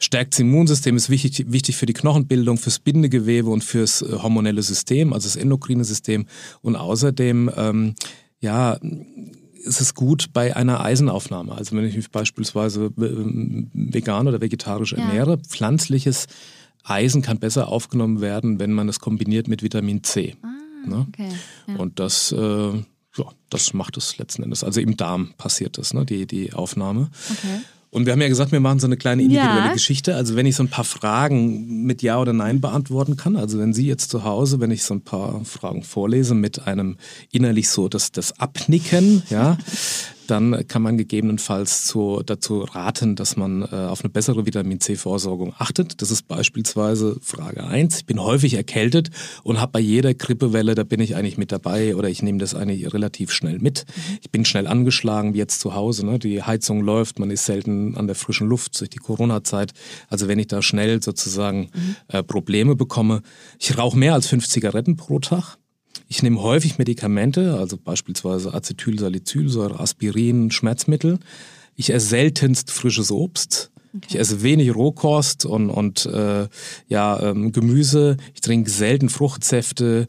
stärkt 0.00 0.32
das 0.32 0.40
Immunsystem, 0.40 0.96
ist 0.96 1.10
wichtig, 1.10 1.44
wichtig 1.52 1.76
für 1.76 1.86
die 1.86 1.92
Knochenbildung, 1.92 2.56
fürs 2.56 2.78
Bindegewebe 2.80 3.50
und 3.50 3.62
fürs 3.62 4.02
äh, 4.02 4.12
hormonelle 4.12 4.62
System, 4.62 5.12
also 5.12 5.28
das 5.28 5.36
endokrine 5.36 5.84
System. 5.84 6.26
Und 6.62 6.74
außerdem 6.74 7.50
ähm, 7.56 7.94
ja, 8.40 8.78
ist 9.62 9.80
es 9.80 9.94
gut 9.94 10.32
bei 10.32 10.56
einer 10.56 10.82
Eisenaufnahme. 10.82 11.52
Also 11.52 11.76
wenn 11.76 11.84
ich 11.84 11.96
mich 11.96 12.10
beispielsweise 12.10 12.86
äh, 12.86 13.66
vegan 13.72 14.26
oder 14.26 14.40
vegetarisch 14.40 14.92
ja. 14.92 14.98
ernähre, 14.98 15.38
pflanzliches 15.38 16.26
Eisen 16.82 17.22
kann 17.22 17.38
besser 17.38 17.68
aufgenommen 17.68 18.20
werden, 18.20 18.58
wenn 18.58 18.72
man 18.72 18.88
es 18.88 19.00
kombiniert 19.00 19.48
mit 19.48 19.62
Vitamin 19.62 20.02
C. 20.02 20.36
Ah, 20.42 20.88
ne? 20.88 21.06
okay. 21.08 21.28
ja. 21.68 21.76
Und 21.76 22.00
das, 22.00 22.32
äh, 22.32 22.38
ja, 22.38 23.24
das 23.50 23.74
macht 23.74 23.96
es 23.98 24.16
letzten 24.16 24.42
Endes. 24.42 24.64
Also 24.64 24.80
im 24.80 24.96
Darm 24.96 25.34
passiert 25.36 25.76
das, 25.76 25.92
ne? 25.92 26.06
die, 26.06 26.26
die 26.26 26.52
Aufnahme. 26.54 27.10
Okay. 27.30 27.60
Und 27.90 28.06
wir 28.06 28.12
haben 28.12 28.20
ja 28.20 28.28
gesagt, 28.28 28.52
wir 28.52 28.60
machen 28.60 28.78
so 28.78 28.86
eine 28.86 28.96
kleine 28.96 29.22
individuelle 29.22 29.66
ja. 29.66 29.72
Geschichte. 29.72 30.14
Also 30.14 30.36
wenn 30.36 30.46
ich 30.46 30.54
so 30.54 30.62
ein 30.62 30.68
paar 30.68 30.84
Fragen 30.84 31.84
mit 31.84 32.02
Ja 32.02 32.20
oder 32.20 32.32
Nein 32.32 32.60
beantworten 32.60 33.16
kann, 33.16 33.36
also 33.36 33.58
wenn 33.58 33.72
Sie 33.72 33.86
jetzt 33.86 34.10
zu 34.10 34.22
Hause, 34.22 34.60
wenn 34.60 34.70
ich 34.70 34.84
so 34.84 34.94
ein 34.94 35.02
paar 35.02 35.44
Fragen 35.44 35.82
vorlese 35.82 36.34
mit 36.34 36.66
einem 36.66 36.96
innerlich 37.32 37.68
so 37.68 37.88
das, 37.88 38.12
das 38.12 38.38
Abnicken, 38.38 39.24
ja, 39.28 39.58
dann 40.30 40.66
kann 40.68 40.82
man 40.82 40.96
gegebenenfalls 40.96 41.86
zu, 41.86 42.22
dazu 42.24 42.60
raten, 42.60 43.16
dass 43.16 43.36
man 43.36 43.62
äh, 43.62 43.66
auf 43.66 44.02
eine 44.02 44.10
bessere 44.10 44.46
Vitamin 44.46 44.80
C-Versorgung 44.80 45.54
achtet. 45.58 46.00
Das 46.00 46.10
ist 46.10 46.28
beispielsweise 46.28 47.16
Frage 47.22 47.64
1. 47.64 47.98
Ich 47.98 48.06
bin 48.06 48.22
häufig 48.22 48.54
erkältet 48.54 49.10
und 49.42 49.60
habe 49.60 49.72
bei 49.72 49.80
jeder 49.80 50.14
Grippewelle, 50.14 50.74
da 50.74 50.84
bin 50.84 51.00
ich 51.00 51.16
eigentlich 51.16 51.38
mit 51.38 51.52
dabei 51.52 51.96
oder 51.96 52.08
ich 52.08 52.22
nehme 52.22 52.38
das 52.38 52.54
eigentlich 52.54 52.92
relativ 52.92 53.32
schnell 53.32 53.58
mit. 53.58 53.84
Mhm. 53.86 54.18
Ich 54.22 54.30
bin 54.30 54.44
schnell 54.44 54.66
angeschlagen, 54.66 55.34
wie 55.34 55.38
jetzt 55.38 55.60
zu 55.60 55.74
Hause. 55.74 56.06
Ne? 56.06 56.18
Die 56.18 56.42
Heizung 56.42 56.82
läuft, 56.82 57.18
man 57.18 57.30
ist 57.30 57.44
selten 57.44 57.96
an 57.96 58.06
der 58.06 58.16
frischen 58.16 58.48
Luft 58.48 58.80
durch 58.80 58.90
die 58.90 58.98
Corona-Zeit. 58.98 59.72
Also 60.08 60.28
wenn 60.28 60.38
ich 60.38 60.46
da 60.46 60.62
schnell 60.62 61.02
sozusagen 61.02 61.70
mhm. 61.74 61.96
äh, 62.08 62.22
Probleme 62.22 62.76
bekomme. 62.76 63.22
Ich 63.58 63.76
rauche 63.76 63.98
mehr 63.98 64.14
als 64.14 64.26
fünf 64.26 64.48
Zigaretten 64.48 64.96
pro 64.96 65.18
Tag. 65.18 65.58
Ich 66.08 66.22
nehme 66.22 66.42
häufig 66.42 66.78
Medikamente, 66.78 67.56
also 67.58 67.76
beispielsweise 67.76 68.52
Acetylsalicylsäure, 68.52 69.78
Aspirin, 69.78 70.50
Schmerzmittel. 70.50 71.18
Ich 71.76 71.92
esse 71.92 72.06
seltenst 72.06 72.70
frisches 72.70 73.10
Obst. 73.10 73.70
Okay. 73.96 74.06
Ich 74.10 74.18
esse 74.18 74.42
wenig 74.42 74.74
Rohkost 74.74 75.44
und, 75.44 75.70
und 75.70 76.06
äh, 76.06 76.46
ja, 76.88 77.20
ähm, 77.20 77.52
Gemüse. 77.52 78.16
Ich 78.34 78.40
trinke 78.40 78.70
selten 78.70 79.08
Fruchtsäfte. 79.08 80.06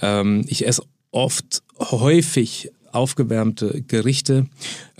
Ähm, 0.00 0.44
ich 0.46 0.66
esse 0.66 0.82
oft 1.10 1.62
häufig 1.78 2.70
aufgewärmte 2.94 3.82
Gerichte. 3.86 4.46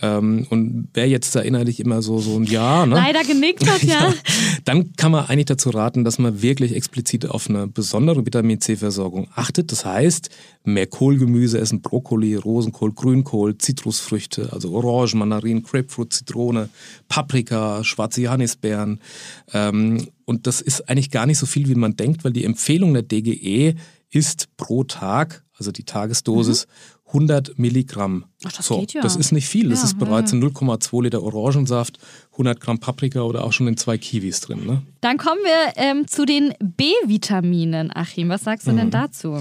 Ähm, 0.00 0.46
und 0.50 0.88
wer 0.94 1.08
jetzt 1.08 1.34
da 1.34 1.40
innerlich 1.40 1.80
immer 1.80 2.02
so, 2.02 2.18
so 2.18 2.36
ein 2.36 2.44
Ja, 2.44 2.86
ne? 2.86 2.96
Leider 2.96 3.22
genickt 3.22 3.68
hat, 3.68 3.82
ja. 3.84 4.12
Dann 4.64 4.92
kann 4.96 5.12
man 5.12 5.26
eigentlich 5.26 5.46
dazu 5.46 5.70
raten, 5.70 6.04
dass 6.04 6.18
man 6.18 6.42
wirklich 6.42 6.74
explizit 6.74 7.28
auf 7.28 7.48
eine 7.48 7.66
besondere 7.66 8.26
Vitamin 8.26 8.60
C-Versorgung 8.60 9.28
achtet. 9.34 9.70
Das 9.72 9.84
heißt, 9.84 10.30
mehr 10.64 10.86
Kohlgemüse 10.86 11.58
essen, 11.58 11.82
Brokkoli, 11.82 12.34
Rosenkohl, 12.34 12.92
Grünkohl, 12.92 13.58
Zitrusfrüchte, 13.58 14.52
also 14.52 14.72
Orange, 14.72 15.14
Mandarin, 15.14 15.62
Grapefruit, 15.62 16.12
Zitrone, 16.12 16.68
Paprika, 17.08 17.84
schwarze 17.84 18.22
Johannisbeeren. 18.22 19.00
Ähm, 19.52 20.08
und 20.24 20.46
das 20.46 20.60
ist 20.60 20.88
eigentlich 20.88 21.10
gar 21.10 21.26
nicht 21.26 21.38
so 21.38 21.46
viel, 21.46 21.68
wie 21.68 21.74
man 21.74 21.96
denkt, 21.96 22.24
weil 22.24 22.32
die 22.32 22.44
Empfehlung 22.44 22.94
der 22.94 23.02
DGE 23.02 23.74
ist 24.10 24.48
pro 24.56 24.84
Tag, 24.84 25.44
also 25.56 25.72
die 25.72 25.84
Tagesdosis, 25.84 26.66
mhm. 26.66 26.93
100 27.14 27.58
Milligramm. 27.58 28.24
Ach, 28.44 28.52
das 28.52 28.66
so, 28.66 28.80
geht 28.80 28.92
ja. 28.92 29.00
Das 29.00 29.14
ist 29.14 29.30
nicht 29.30 29.48
viel. 29.48 29.68
Das 29.70 29.80
ja, 29.80 29.86
ist 29.86 29.98
bereits 29.98 30.32
ja. 30.32 30.38
in 30.38 30.44
0,2 30.44 31.04
Liter 31.04 31.22
Orangensaft, 31.22 31.98
100 32.32 32.60
Gramm 32.60 32.80
Paprika 32.80 33.22
oder 33.22 33.44
auch 33.44 33.52
schon 33.52 33.68
in 33.68 33.76
zwei 33.76 33.96
Kiwis 33.96 34.40
drin. 34.40 34.66
Ne? 34.66 34.82
Dann 35.00 35.16
kommen 35.16 35.40
wir 35.44 35.72
ähm, 35.76 36.08
zu 36.08 36.26
den 36.26 36.52
B-Vitaminen, 36.60 37.94
Achim. 37.94 38.28
Was 38.28 38.42
sagst 38.42 38.66
du 38.66 38.72
mhm. 38.72 38.76
denn 38.76 38.90
dazu? 38.90 39.40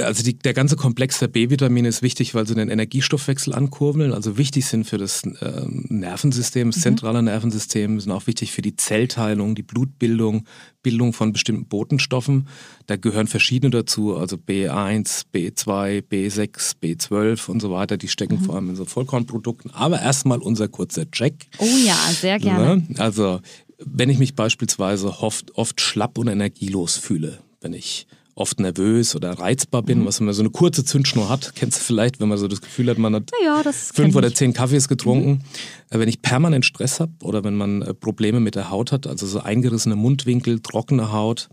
Also 0.00 0.22
die, 0.22 0.38
der 0.38 0.54
ganze 0.54 0.76
Komplex 0.76 1.18
der 1.18 1.28
B-Vitamine 1.28 1.88
ist 1.88 2.00
wichtig, 2.00 2.34
weil 2.34 2.46
sie 2.46 2.54
den 2.54 2.70
Energiestoffwechsel 2.70 3.54
ankurbeln, 3.54 4.12
also 4.14 4.38
wichtig 4.38 4.64
sind 4.64 4.84
für 4.84 4.96
das 4.96 5.22
äh, 5.22 5.66
Nervensystem, 5.66 6.70
das 6.70 6.78
mhm. 6.78 6.82
zentrale 6.82 7.22
Nervensystem, 7.22 8.00
sind 8.00 8.10
auch 8.10 8.26
wichtig 8.26 8.52
für 8.52 8.62
die 8.62 8.74
Zellteilung, 8.74 9.54
die 9.54 9.62
Blutbildung, 9.62 10.46
Bildung 10.82 11.12
von 11.12 11.32
bestimmten 11.32 11.66
Botenstoffen. 11.66 12.48
Da 12.86 12.96
gehören 12.96 13.26
verschiedene 13.26 13.70
dazu, 13.70 14.16
also 14.16 14.36
B1, 14.36 15.24
B2, 15.34 16.02
B6, 16.02 16.74
B12 16.82 17.50
und 17.50 17.60
so 17.60 17.70
weiter. 17.70 17.98
Die 17.98 18.08
stecken 18.08 18.40
mhm. 18.40 18.44
vor 18.44 18.54
allem 18.54 18.70
in 18.70 18.76
so 18.76 18.86
Vollkornprodukten. 18.86 19.72
Aber 19.72 20.00
erstmal 20.00 20.38
unser 20.38 20.68
kurzer 20.68 21.10
Check. 21.10 21.48
Oh 21.58 21.66
ja, 21.84 21.96
sehr 22.12 22.38
gerne. 22.38 22.78
Ne? 22.88 22.98
Also 22.98 23.40
wenn 23.84 24.08
ich 24.08 24.18
mich 24.18 24.34
beispielsweise 24.34 25.08
oft, 25.08 25.54
oft 25.56 25.80
schlapp 25.80 26.18
und 26.18 26.28
energielos 26.28 26.96
fühle, 26.96 27.38
wenn 27.60 27.72
ich 27.72 28.06
oft 28.34 28.60
nervös 28.60 29.14
oder 29.14 29.38
reizbar 29.38 29.82
bin, 29.82 30.00
mhm. 30.00 30.06
was 30.06 30.20
man 30.20 30.32
so 30.32 30.42
eine 30.42 30.50
kurze 30.50 30.84
Zündschnur 30.84 31.28
hat. 31.28 31.54
Kennst 31.54 31.80
du 31.80 31.84
vielleicht, 31.84 32.20
wenn 32.20 32.28
man 32.28 32.38
so 32.38 32.48
das 32.48 32.60
Gefühl 32.60 32.88
hat, 32.88 32.98
man 32.98 33.14
hat 33.14 33.30
ja, 33.44 33.62
fünf 33.72 34.16
oder 34.16 34.32
zehn 34.34 34.52
Kaffees 34.52 34.88
getrunken. 34.88 35.42
Mhm. 35.90 35.98
Wenn 35.98 36.08
ich 36.08 36.22
permanent 36.22 36.64
Stress 36.64 37.00
habe 37.00 37.12
oder 37.22 37.44
wenn 37.44 37.54
man 37.54 37.82
äh, 37.82 37.94
Probleme 37.94 38.40
mit 38.40 38.54
der 38.54 38.70
Haut 38.70 38.92
hat, 38.92 39.06
also 39.06 39.26
so 39.26 39.40
eingerissene 39.40 39.96
Mundwinkel, 39.96 40.60
trockene 40.60 41.12
Haut, 41.12 41.48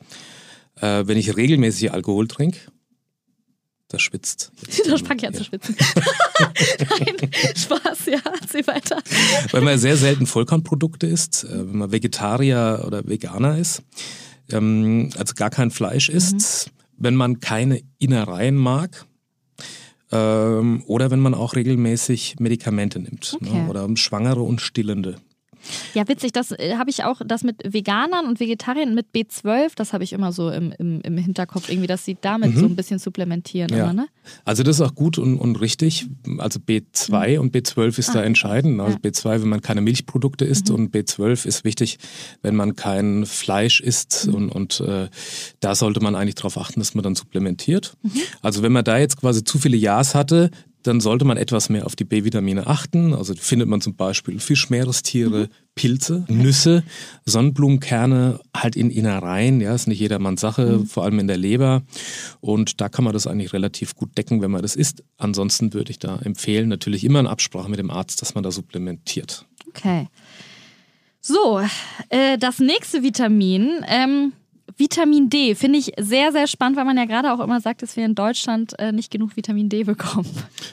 äh, 0.80 1.04
wenn 1.06 1.18
ich 1.18 1.36
regelmäßig 1.36 1.92
Alkohol 1.92 2.28
trinke, 2.28 2.60
das 3.90 4.02
schwitzt. 4.02 4.52
Das 4.88 5.02
fange 5.02 5.20
ich 5.22 5.28
an 5.28 5.34
zu 5.34 5.44
schwitzen. 5.44 5.76
Nein, 7.00 7.32
Spaß, 7.56 8.06
ja, 8.06 8.20
erzähl 8.42 8.66
weiter. 8.68 9.02
Weil 9.52 9.62
man 9.62 9.78
sehr 9.78 9.98
selten 9.98 10.26
Vollkornprodukte 10.28 11.08
isst, 11.08 11.44
äh, 11.44 11.68
wenn 11.68 11.78
man 11.78 11.92
Vegetarier 11.92 12.84
oder 12.88 13.06
Veganer 13.06 13.58
ist 13.58 13.84
ähm, 14.52 15.10
also 15.18 15.34
gar 15.36 15.50
kein 15.50 15.72
Fleisch 15.72 16.10
isst, 16.10 16.68
mhm. 16.68 16.72
wenn 16.98 17.16
man 17.16 17.40
keine 17.40 17.82
Innereien 17.98 18.56
mag. 18.56 19.06
Ähm, 20.12 20.84
oder 20.88 21.12
wenn 21.12 21.20
man 21.20 21.36
auch 21.36 21.56
regelmäßig 21.56 22.38
Medikamente 22.40 23.00
nimmt 23.00 23.38
ne, 23.42 23.50
okay. 23.50 23.62
ne, 23.62 23.70
oder 23.70 23.88
Schwangere 23.96 24.42
und 24.42 24.60
Stillende. 24.60 25.18
Ja, 25.94 26.08
witzig, 26.08 26.32
das 26.32 26.52
äh, 26.52 26.76
habe 26.78 26.90
ich 26.90 27.04
auch, 27.04 27.22
das 27.26 27.44
mit 27.44 27.58
Veganern 27.64 28.26
und 28.26 28.40
Vegetariern 28.40 28.96
mit 28.96 29.08
B12, 29.14 29.72
das 29.76 29.94
habe 29.94 30.04
ich 30.04 30.14
immer 30.14 30.32
so 30.32 30.50
im, 30.50 30.74
im, 30.78 31.02
im 31.02 31.18
Hinterkopf, 31.18 31.70
irgendwie, 31.70 31.88
dass 31.88 32.06
sie 32.06 32.18
damit 32.20 32.56
mhm. 32.56 32.60
so 32.60 32.66
ein 32.66 32.76
bisschen 32.76 33.00
supplementieren. 33.00 33.70
Ja. 33.72 33.86
Immer, 33.86 33.94
ne? 33.94 34.08
Also 34.46 34.64
das 34.64 34.78
ist 34.78 34.82
auch 34.82 34.96
gut 34.96 35.18
und, 35.18 35.38
und 35.38 35.56
richtig. 35.58 36.08
Also 36.38 36.60
B2 36.60 37.36
mhm. 37.36 37.42
und 37.42 37.56
B12 37.56 38.00
ist 38.00 38.10
ah, 38.10 38.14
da 38.14 38.24
entscheidend. 38.24 38.80
Also 38.80 38.98
ja. 39.04 39.10
B2, 39.10 39.42
wenn 39.42 39.50
man 39.50 39.62
keine 39.62 39.82
Milchprodukte 39.82 40.46
isst 40.46 40.70
mhm. 40.70 40.76
und 40.76 40.96
B12 40.96 41.46
ist 41.46 41.64
wichtig, 41.64 42.00
wenn 42.42 42.56
man 42.56 42.76
kein 42.76 43.26
Fleisch 43.26 43.82
isst 43.82 44.28
mhm. 44.28 44.36
und, 44.36 44.50
und 44.50 44.80
äh, 44.82 45.10
da 45.60 45.76
sollte 45.76 46.02
man 46.02 46.16
eigentlich 46.16 46.36
darauf 46.36 46.58
achten, 46.58 46.80
dass 46.80 46.96
man 46.96 47.04
dann 47.04 47.16
supplementiert. 47.16 47.98
Mhm. 48.02 48.22
Also 48.42 48.64
wenn 48.64 48.72
man 48.72 48.84
da 48.84 48.98
jetzt 48.98 49.18
quasi 49.18 49.44
zu 49.44 49.60
viele 49.60 49.78
Ja's 49.78 50.16
hatte, 50.16 50.52
dann 50.84 51.02
sollte 51.02 51.26
man 51.26 51.38
etwas 51.38 51.70
mehr 51.70 51.86
auf 51.86 51.96
die 51.96 52.06
B-Vitamine 52.06 52.68
achten. 52.68 53.14
Also 53.14 53.34
findet 53.36 53.68
man 53.68 53.82
zum 53.82 53.96
Beispiel 53.96 54.40
Fischmeerestiere, 54.40 55.44
mhm. 55.44 55.48
Pilze, 55.76 56.26
Nüsse, 56.30 56.84
Sonnenblumenkerne 57.26 58.40
halt 58.56 58.76
in 58.76 58.90
Innereien. 58.90 59.62
Ja, 59.62 59.76
ist 59.76 59.88
nicht 59.88 60.00
jedermanns 60.00 60.42
Sache, 60.42 60.80
mhm. 60.80 60.86
vor 60.86 61.04
allem 61.04 61.20
in 61.20 61.28
der 61.28 61.38
Leber. 61.38 61.84
Und 62.40 62.80
da 62.82 62.90
kann 62.90 63.04
man 63.04 63.14
das 63.14 63.28
eigentlich 63.28 63.54
relativ 63.54 63.96
gut 63.96 64.18
decken, 64.18 64.42
wenn 64.42 64.52
man 64.52 64.62
das 64.62 64.76
isst. 64.76 65.04
Ansonsten 65.18 65.74
würde 65.74 65.92
ich 65.92 66.00
da 66.00 66.18
empfehlen, 66.18 66.70
natürlich 66.70 67.04
immer 67.04 67.20
in 67.20 67.28
Absprache 67.28 67.70
mit 67.70 67.80
dem 67.80 67.92
Arzt, 67.92 68.22
dass 68.22 68.36
man 68.36 68.44
da 68.44 68.52
supplementiert. 68.52 69.46
Okay. 69.68 70.08
So, 71.22 71.62
äh, 72.10 72.38
das 72.38 72.60
nächste 72.60 73.04
Vitamin. 73.04 73.84
Ähm 73.88 74.34
Vitamin 74.80 75.30
D 75.30 75.56
finde 75.56 75.78
ich 75.78 75.92
sehr, 76.00 76.32
sehr 76.32 76.48
spannend, 76.48 76.78
weil 76.78 76.86
man 76.86 76.96
ja 76.96 77.04
gerade 77.04 77.34
auch 77.34 77.42
immer 77.42 77.60
sagt, 77.60 77.82
dass 77.82 77.98
wir 77.98 78.06
in 78.06 78.16
Deutschland 78.16 78.80
äh, 78.80 78.94
nicht 78.94 79.12
genug 79.12 79.36
Vitamin 79.36 79.68
D 79.68 79.84
bekommen. 79.84 80.30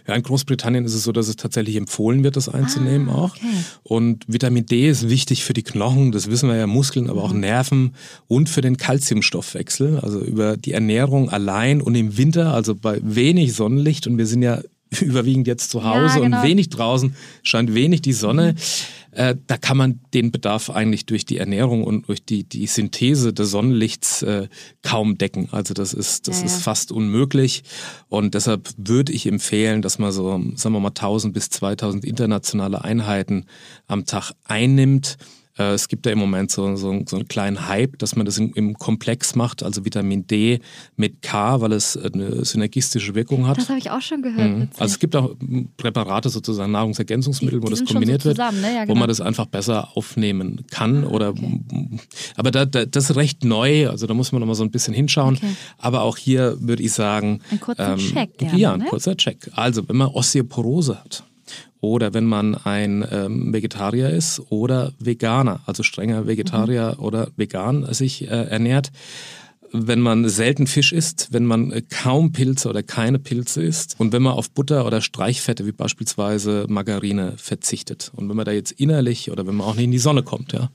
Ja, 0.07 0.15
in 0.15 0.23
Großbritannien 0.23 0.85
ist 0.85 0.95
es 0.95 1.03
so, 1.03 1.11
dass 1.11 1.27
es 1.27 1.35
tatsächlich 1.35 1.75
empfohlen 1.75 2.23
wird, 2.23 2.37
das 2.37 2.49
einzunehmen 2.49 3.09
ah, 3.09 3.17
auch. 3.17 3.37
Okay. 3.37 3.47
Und 3.83 4.25
Vitamin 4.29 4.65
D 4.65 4.89
ist 4.89 5.09
wichtig 5.09 5.43
für 5.43 5.55
die 5.55 5.65
Knochen, 5.65 6.13
das 6.13 6.31
wissen 6.31 6.49
wir 6.49 6.55
ja, 6.55 6.69
Muskeln, 6.69 7.11
aber 7.11 7.25
auch 7.25 7.33
mhm. 7.33 7.41
Nerven 7.41 7.95
und 8.29 8.49
für 8.49 8.61
den 8.61 8.77
Kalziumstoffwechsel. 8.77 9.99
Also 9.99 10.21
über 10.21 10.57
die 10.57 10.73
Ernährung 10.73 11.29
allein 11.29 11.83
und 11.83 11.97
im 11.97 12.17
Winter, 12.17 12.55
also 12.55 12.77
bei 12.77 13.01
wenig 13.03 13.55
Sonnenlicht 13.55 14.07
und 14.07 14.19
wir 14.19 14.27
sind 14.27 14.43
ja 14.43 14.61
überwiegend 15.01 15.49
jetzt 15.49 15.71
zu 15.71 15.83
Hause 15.83 16.19
ja, 16.19 16.25
genau. 16.25 16.37
und 16.43 16.49
wenig 16.49 16.69
draußen, 16.69 17.17
scheint 17.43 17.75
wenig 17.75 18.03
die 18.03 18.13
Sonne. 18.13 18.53
Mhm 18.53 18.97
äh, 19.17 19.35
da 19.47 19.57
kann 19.57 19.79
man 19.79 20.01
den 20.13 20.31
Bedarf 20.31 20.69
eigentlich 20.69 21.07
durch 21.07 21.25
die 21.25 21.39
Ernährung 21.39 21.85
und 21.85 22.09
durch 22.09 22.23
die, 22.23 22.45
die 22.45 22.67
Synthese 22.67 23.33
des 23.33 23.51
Sonnenlichts 23.51 24.23
äh, 24.23 24.49
kaum 24.83 25.17
decken. 25.17 25.49
Also 25.53 25.73
das 25.73 25.95
ist, 25.95 26.29
das 26.29 26.41
ja, 26.41 26.47
ist 26.47 26.63
fast 26.63 26.93
unmöglich. 26.93 27.65
Und 28.09 28.35
deshalb 28.35 28.69
würde 28.77 29.13
ich 29.13 29.27
empfehlen, 29.27 29.81
dass 29.81 29.99
man 29.99 30.13
so, 30.13 30.31
sagen 30.57 30.75
wir 30.75 30.81
mal, 30.81 30.89
1000 30.89 31.33
bis 31.33 31.49
2000 31.49 32.05
internationale 32.05 32.85
Einheiten 32.85 33.47
am 33.87 34.05
Tag 34.05 34.33
einnimmt. 34.45 35.17
Äh, 35.59 35.73
es 35.73 35.89
gibt 35.89 36.07
ja 36.07 36.13
im 36.13 36.19
Moment 36.19 36.51
so, 36.51 36.77
so, 36.77 37.03
so 37.07 37.17
einen 37.17 37.29
kleinen 37.29 37.69
Hype, 37.69 37.99
dass 37.99 38.17
man 38.17 38.27
das 38.27 38.39
im, 38.39 38.53
im, 38.55 38.75
Komplex 38.75 39.35
macht, 39.35 39.63
also 39.63 39.85
Vitamin 39.85 40.27
D 40.27 40.61
mit 40.97 41.23
K, 41.23 41.61
weil 41.61 41.73
es 41.73 41.97
eine 41.97 42.45
synergistische 42.45 43.15
Wirkung 43.15 43.47
hat. 43.47 43.57
Das 43.57 43.69
habe 43.69 43.79
ich 43.79 43.91
auch 43.91 44.01
schon 44.01 44.23
gehört. 44.23 44.51
Mhm. 44.51 44.69
Also 44.79 44.93
es 44.93 44.99
gibt 44.99 45.17
auch 45.17 45.35
Präparate, 45.77 46.29
sozusagen 46.29 46.73
Nahrungsergänzungsmittel, 46.73 47.63
wo 47.63 47.69
das 47.69 47.85
kombiniert 47.85 48.23
so 48.23 48.29
wird, 48.29 48.39
ne? 48.39 48.75
ja, 48.75 48.85
genau. 48.85 48.95
wo 48.95 48.99
man 48.99 49.09
das 49.09 49.21
einfach 49.21 49.47
besser 49.47 49.97
aufnehmen 49.97 50.65
kann. 50.71 51.05
Ah, 51.05 51.09
oder, 51.09 51.31
okay. 51.31 51.61
Aber 52.37 52.51
da, 52.51 52.67
da, 52.67 52.85
das 52.85 53.11
ist 53.11 53.17
recht 53.17 53.45
neu, 53.45 53.89
also 53.89 54.07
da 54.07 54.15
muss 54.15 54.33
man 54.33 54.41
noch 54.41 54.47
mal 54.47 54.55
so 54.55 54.65
ein 54.65 54.71
bisschen 54.71 54.95
hinschauen. 54.95 55.37
Okay. 55.37 55.57
Aber 55.79 56.03
auch 56.03 56.17
hier 56.17 56.57
würde 56.61 56.83
ich 56.83 56.93
sagen... 56.93 57.41
Ein 57.51 57.61
kurzer 57.61 57.93
ähm, 57.93 57.99
Check. 57.99 58.39
Gerne, 58.39 58.59
ja, 58.59 58.73
ein 58.75 58.81
ne? 58.81 58.87
kurzer 58.87 59.17
Check. 59.17 59.51
Also 59.53 59.89
wenn 59.89 59.97
man 59.97 60.09
Osteoporose 60.09 60.99
hat, 60.99 61.25
oder 61.81 62.15
wenn 62.15 62.27
man 62.27 62.55
ein 62.55 63.07
ähm, 63.11 63.53
Vegetarier 63.53 64.11
ist 64.11 64.41
oder 64.51 64.93
Veganer, 64.99 65.61
also 65.67 65.83
strenger 65.83 66.27
Vegetarier 66.27 66.95
mhm. 66.97 67.05
oder 67.05 67.29
vegan 67.37 67.93
sich 67.93 68.23
äh, 68.23 68.27
ernährt. 68.27 68.91
Wenn 69.73 70.01
man 70.01 70.29
selten 70.29 70.69
Fisch 70.69 70.93
isst, 70.93 71.29
wenn 71.33 71.45
man 71.45 71.73
äh, 71.73 71.83
kaum 71.83 72.33
Pilze 72.33 72.69
oder 72.69 72.83
keine 72.83 73.19
Pilze 73.19 73.63
isst 73.63 73.97
und 73.99 74.13
wenn 74.13 74.23
man 74.23 74.33
auf 74.33 74.51
Butter 74.51 74.87
oder 74.87 75.01
Streichfette 75.01 75.67
wie 75.67 75.73
beispielsweise 75.73 76.67
Margarine 76.69 77.35
verzichtet 77.37 78.13
und 78.15 78.29
wenn 78.29 78.37
man 78.37 78.47
da 78.47 78.53
jetzt 78.53 78.73
innerlich 78.73 79.31
oder 79.31 79.47
wenn 79.47 79.57
man 79.57 79.67
auch 79.67 79.75
nicht 79.75 79.85
in 79.85 79.91
die 79.91 79.99
Sonne 79.99 80.23
kommt, 80.23 80.53
ja, 80.53 80.71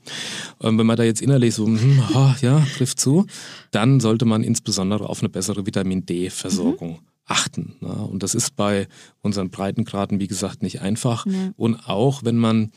und 0.58 0.78
wenn 0.78 0.86
man 0.86 0.96
da 0.96 1.04
jetzt 1.04 1.22
innerlich 1.22 1.54
so, 1.54 1.66
hm, 1.66 2.02
oh, 2.14 2.32
ja, 2.42 2.64
trifft 2.76 3.00
zu, 3.00 3.26
dann 3.70 3.98
sollte 3.98 4.26
man 4.26 4.44
insbesondere 4.44 5.08
auf 5.08 5.20
eine 5.20 5.30
bessere 5.30 5.66
Vitamin 5.66 6.04
D-Versorgung 6.06 6.92
mhm 6.92 7.11
achten. 7.26 7.76
Ne? 7.80 7.88
Und 7.88 8.22
das 8.22 8.34
ist 8.34 8.56
bei 8.56 8.88
unseren 9.20 9.50
Breitengraden, 9.50 10.20
wie 10.20 10.26
gesagt, 10.26 10.62
nicht 10.62 10.80
einfach. 10.80 11.26
Ja. 11.26 11.52
Und 11.56 11.88
auch 11.88 12.24
wenn 12.24 12.36
man 12.36 12.72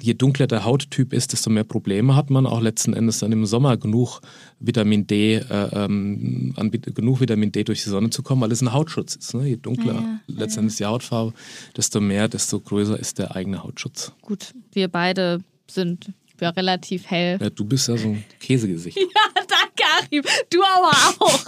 je 0.00 0.14
dunkler 0.14 0.46
der 0.46 0.64
Hauttyp 0.64 1.12
ist, 1.12 1.32
desto 1.32 1.50
mehr 1.50 1.64
Probleme 1.64 2.16
hat 2.16 2.30
man 2.30 2.46
auch 2.46 2.60
letzten 2.60 2.94
Endes 2.94 3.18
dann 3.18 3.32
im 3.32 3.44
Sommer 3.46 3.76
genug 3.76 4.20
Vitamin 4.58 5.06
D, 5.06 5.34
äh, 5.34 5.44
ähm, 5.72 6.54
an, 6.56 6.70
genug 6.70 7.20
Vitamin 7.20 7.52
D 7.52 7.64
durch 7.64 7.84
die 7.84 7.90
Sonne 7.90 8.10
zu 8.10 8.22
kommen, 8.22 8.40
weil 8.40 8.52
es 8.52 8.62
ein 8.62 8.72
Hautschutz 8.72 9.16
ist. 9.16 9.34
Ne? 9.34 9.48
Je 9.48 9.56
dunkler 9.56 9.94
Ja, 9.94 10.00
ja, 10.00 10.20
letztendlich 10.26 10.76
die 10.76 10.86
Hautfarbe, 10.86 11.32
desto 11.76 12.00
mehr, 12.00 12.28
desto 12.28 12.60
größer 12.60 12.98
ist 12.98 13.18
der 13.18 13.36
eigene 13.36 13.62
Hautschutz. 13.62 14.12
Gut, 14.22 14.54
wir 14.72 14.88
beide 14.88 15.40
sind 15.70 16.10
ja 16.40 16.50
relativ 16.50 17.06
hell. 17.06 17.38
Ja, 17.40 17.50
du 17.50 17.64
bist 17.64 17.88
ja 17.88 17.96
so 17.96 18.08
ein 18.08 18.24
Käsegesicht. 18.40 18.98
Danke, 19.34 19.84
Achim. 20.00 20.22
Du 20.50 20.62
aber 20.62 20.90
auch. 21.18 21.44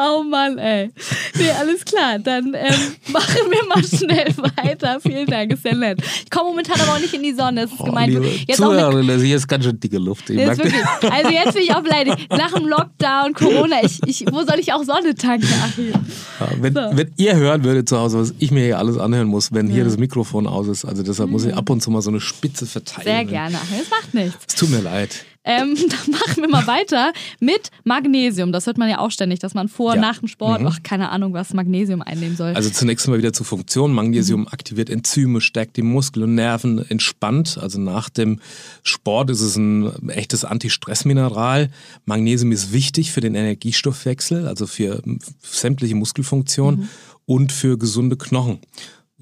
oh 0.00 0.22
Mann, 0.22 0.58
ey. 0.58 0.90
Nee, 1.36 1.50
alles 1.50 1.84
klar. 1.84 2.18
Dann 2.18 2.54
ähm, 2.54 2.74
machen 3.12 3.40
wir 3.50 3.66
mal 3.68 3.84
schnell 3.84 4.34
weiter. 4.56 5.00
Vielen 5.00 5.26
Dank, 5.26 5.52
ist 5.52 5.62
sehr 5.62 5.74
nett. 5.74 6.00
Ich 6.24 6.30
komme 6.30 6.50
momentan 6.50 6.80
aber 6.80 6.92
auch 6.92 7.00
nicht 7.00 7.14
in 7.14 7.22
die 7.22 7.32
Sonne. 7.32 7.62
Das 7.62 7.72
ist 7.72 7.84
gemeint. 7.84 8.12
Jetzt 8.12 8.62
auch 8.62 8.70
mit, 8.70 8.78
Zuhörerin, 8.78 9.06
das 9.06 9.22
hier 9.22 9.36
ist 9.36 9.46
ganz 9.48 9.64
schön 9.64 9.78
dicke 9.78 9.98
Luft. 9.98 10.28
Nee, 10.28 10.46
wirklich. 10.46 10.74
Also 11.10 11.30
jetzt 11.30 11.54
bin 11.54 11.62
ich 11.62 11.74
auch 11.74 11.82
beleidigt. 11.82 12.28
Nach 12.30 12.52
dem 12.52 12.66
Lockdown, 12.66 13.34
Corona, 13.34 13.76
ich, 13.82 14.00
ich, 14.06 14.24
wo 14.30 14.42
soll 14.42 14.58
ich 14.58 14.72
auch 14.72 14.82
Sonne 14.84 15.14
tanken, 15.14 15.48
Achim? 15.64 15.92
Ja, 15.92 16.48
wenn, 16.60 16.74
So. 16.74 16.80
wenn 16.92 17.12
ihr 17.16 17.36
hören 17.36 17.64
würdet 17.64 17.88
zu 17.88 17.98
Hause, 17.98 18.20
was 18.20 18.34
ich 18.38 18.50
mir 18.50 18.64
hier 18.64 18.78
alles 18.78 18.98
anhören 18.98 19.28
muss, 19.28 19.52
wenn 19.52 19.68
hier 19.68 19.84
das 19.84 19.98
Mikrofon 19.98 20.46
aus 20.46 20.68
ist, 20.68 20.84
also 20.84 21.02
deshalb 21.02 21.30
muss 21.30 21.44
ich 21.44 21.54
ab 21.54 21.68
und 21.70 21.82
zu 21.82 21.90
mal 21.90 22.02
so 22.02 22.10
eine 22.10 22.20
Spitze 22.20 22.66
verteilen. 22.66 23.06
Mhm. 23.06 23.10
Sehr 23.10 23.24
gerne, 23.24 23.56
Achim. 23.56 23.78
Das 23.78 23.90
macht 23.90 24.14
nichts. 24.14 24.38
Es 24.48 24.54
tut 24.54 24.70
mir 24.70 24.80
leid. 24.80 25.24
Ähm, 25.42 25.74
dann 25.88 26.10
machen 26.12 26.42
wir 26.42 26.48
mal 26.48 26.66
weiter 26.66 27.12
mit 27.40 27.70
Magnesium. 27.84 28.52
Das 28.52 28.66
hört 28.66 28.76
man 28.78 28.88
ja 28.90 28.98
auch 28.98 29.10
ständig, 29.10 29.38
dass 29.38 29.54
man 29.54 29.68
vor, 29.68 29.94
Ja. 29.94 30.00
nach 30.00 30.18
dem 30.18 30.28
Sport, 30.28 30.60
ach, 30.66 30.82
keine 30.82 31.08
Ahnung, 31.10 31.32
was 31.32 31.54
Magnesium 31.54 32.02
einnehmen 32.02 32.36
soll. 32.36 32.52
Also 32.54 32.68
zunächst 32.70 33.08
mal 33.08 33.16
wieder 33.18 33.32
zur 33.32 33.46
Funktion. 33.46 33.92
Magnesium 33.92 34.46
aktiviert 34.48 34.90
Enzyme, 34.90 35.40
stärkt 35.40 35.76
die 35.78 35.82
Muskeln 35.82 36.24
und 36.24 36.34
Nerven, 36.34 36.78
entspannt. 36.90 37.58
Also 37.60 37.80
nach 37.80 38.10
dem 38.10 38.40
Sport 38.82 39.30
ist 39.30 39.40
es 39.40 39.56
ein 39.56 40.10
echtes 40.10 40.44
Antistressmineral. 40.44 41.70
Magnesium 42.04 42.52
ist 42.52 42.72
wichtig 42.72 43.12
für 43.12 43.20
den 43.20 43.34
Energiestoffwechsel, 43.34 44.46
also 44.46 44.66
für 44.66 45.02
sämtliche 45.42 45.94
Muskelfunktionen 45.94 46.88
und 47.26 47.52
für 47.52 47.78
gesunde 47.78 48.16
Knochen. 48.16 48.58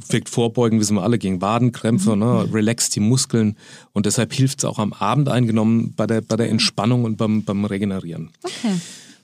Wirkt 0.08 0.28
vorbeugen, 0.28 0.78
wissen 0.78 0.96
wir 0.96 1.02
alle, 1.02 1.18
gegen 1.18 1.40
Wadenkrämpfe, 1.40 2.16
ne? 2.16 2.48
relaxt 2.52 2.94
die 2.94 3.00
Muskeln 3.00 3.56
und 3.92 4.06
deshalb 4.06 4.32
hilft 4.32 4.58
es 4.58 4.64
auch 4.64 4.78
am 4.78 4.92
Abend 4.92 5.28
eingenommen 5.28 5.94
bei 5.96 6.06
der, 6.06 6.20
bei 6.20 6.36
der 6.36 6.50
Entspannung 6.50 7.04
und 7.04 7.16
beim, 7.16 7.44
beim 7.44 7.64
Regenerieren. 7.64 8.30
okay. 8.42 8.74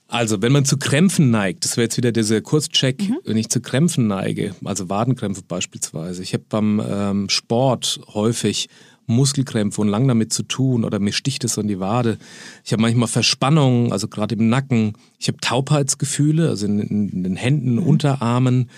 Also, 0.07 0.43
wenn 0.43 0.53
man 0.53 0.65
zu 0.65 0.77
Krämpfen 0.77 1.31
neigt, 1.31 1.65
das 1.65 1.77
wäre 1.77 1.87
jetzt 1.87 1.97
wieder 1.97 2.13
dieser 2.13 2.41
Kurzcheck, 2.41 3.03
wenn 3.25 3.37
ich 3.37 3.49
zu 3.49 3.61
Krämpfen 3.61 4.07
neige, 4.07 4.55
also 4.63 4.89
Wadenkrämpfe 4.89 5.43
beispielsweise. 5.49 6.23
Ich 6.23 6.35
habe 6.35 6.45
beim 6.49 6.81
ähm, 6.87 7.29
Sport 7.31 8.01
häufig 8.13 8.69
Muskelkrämpfe 9.07 9.81
und 9.81 9.89
lang 9.89 10.09
damit 10.09 10.33
zu 10.33 10.43
tun 10.43 10.85
oder 10.85 10.99
mir 10.99 11.13
sticht 11.13 11.45
es 11.45 11.57
in 11.57 11.69
die 11.69 11.81
Wade. 11.81 12.19
Ich 12.65 12.73
habe 12.73 12.83
manchmal 12.83 13.09
Verspannungen, 13.09 13.93
also 13.93 14.09
gerade 14.09 14.35
im 14.35 14.49
Nacken. 14.49 14.95
Ich 15.19 15.29
habe 15.29 15.39
Taubheitsgefühle, 15.39 16.49
also 16.49 16.67
in, 16.67 16.81
in 16.81 17.25
den 17.25 17.37
Händen, 17.37 17.79
Unterarmen. 17.79 18.71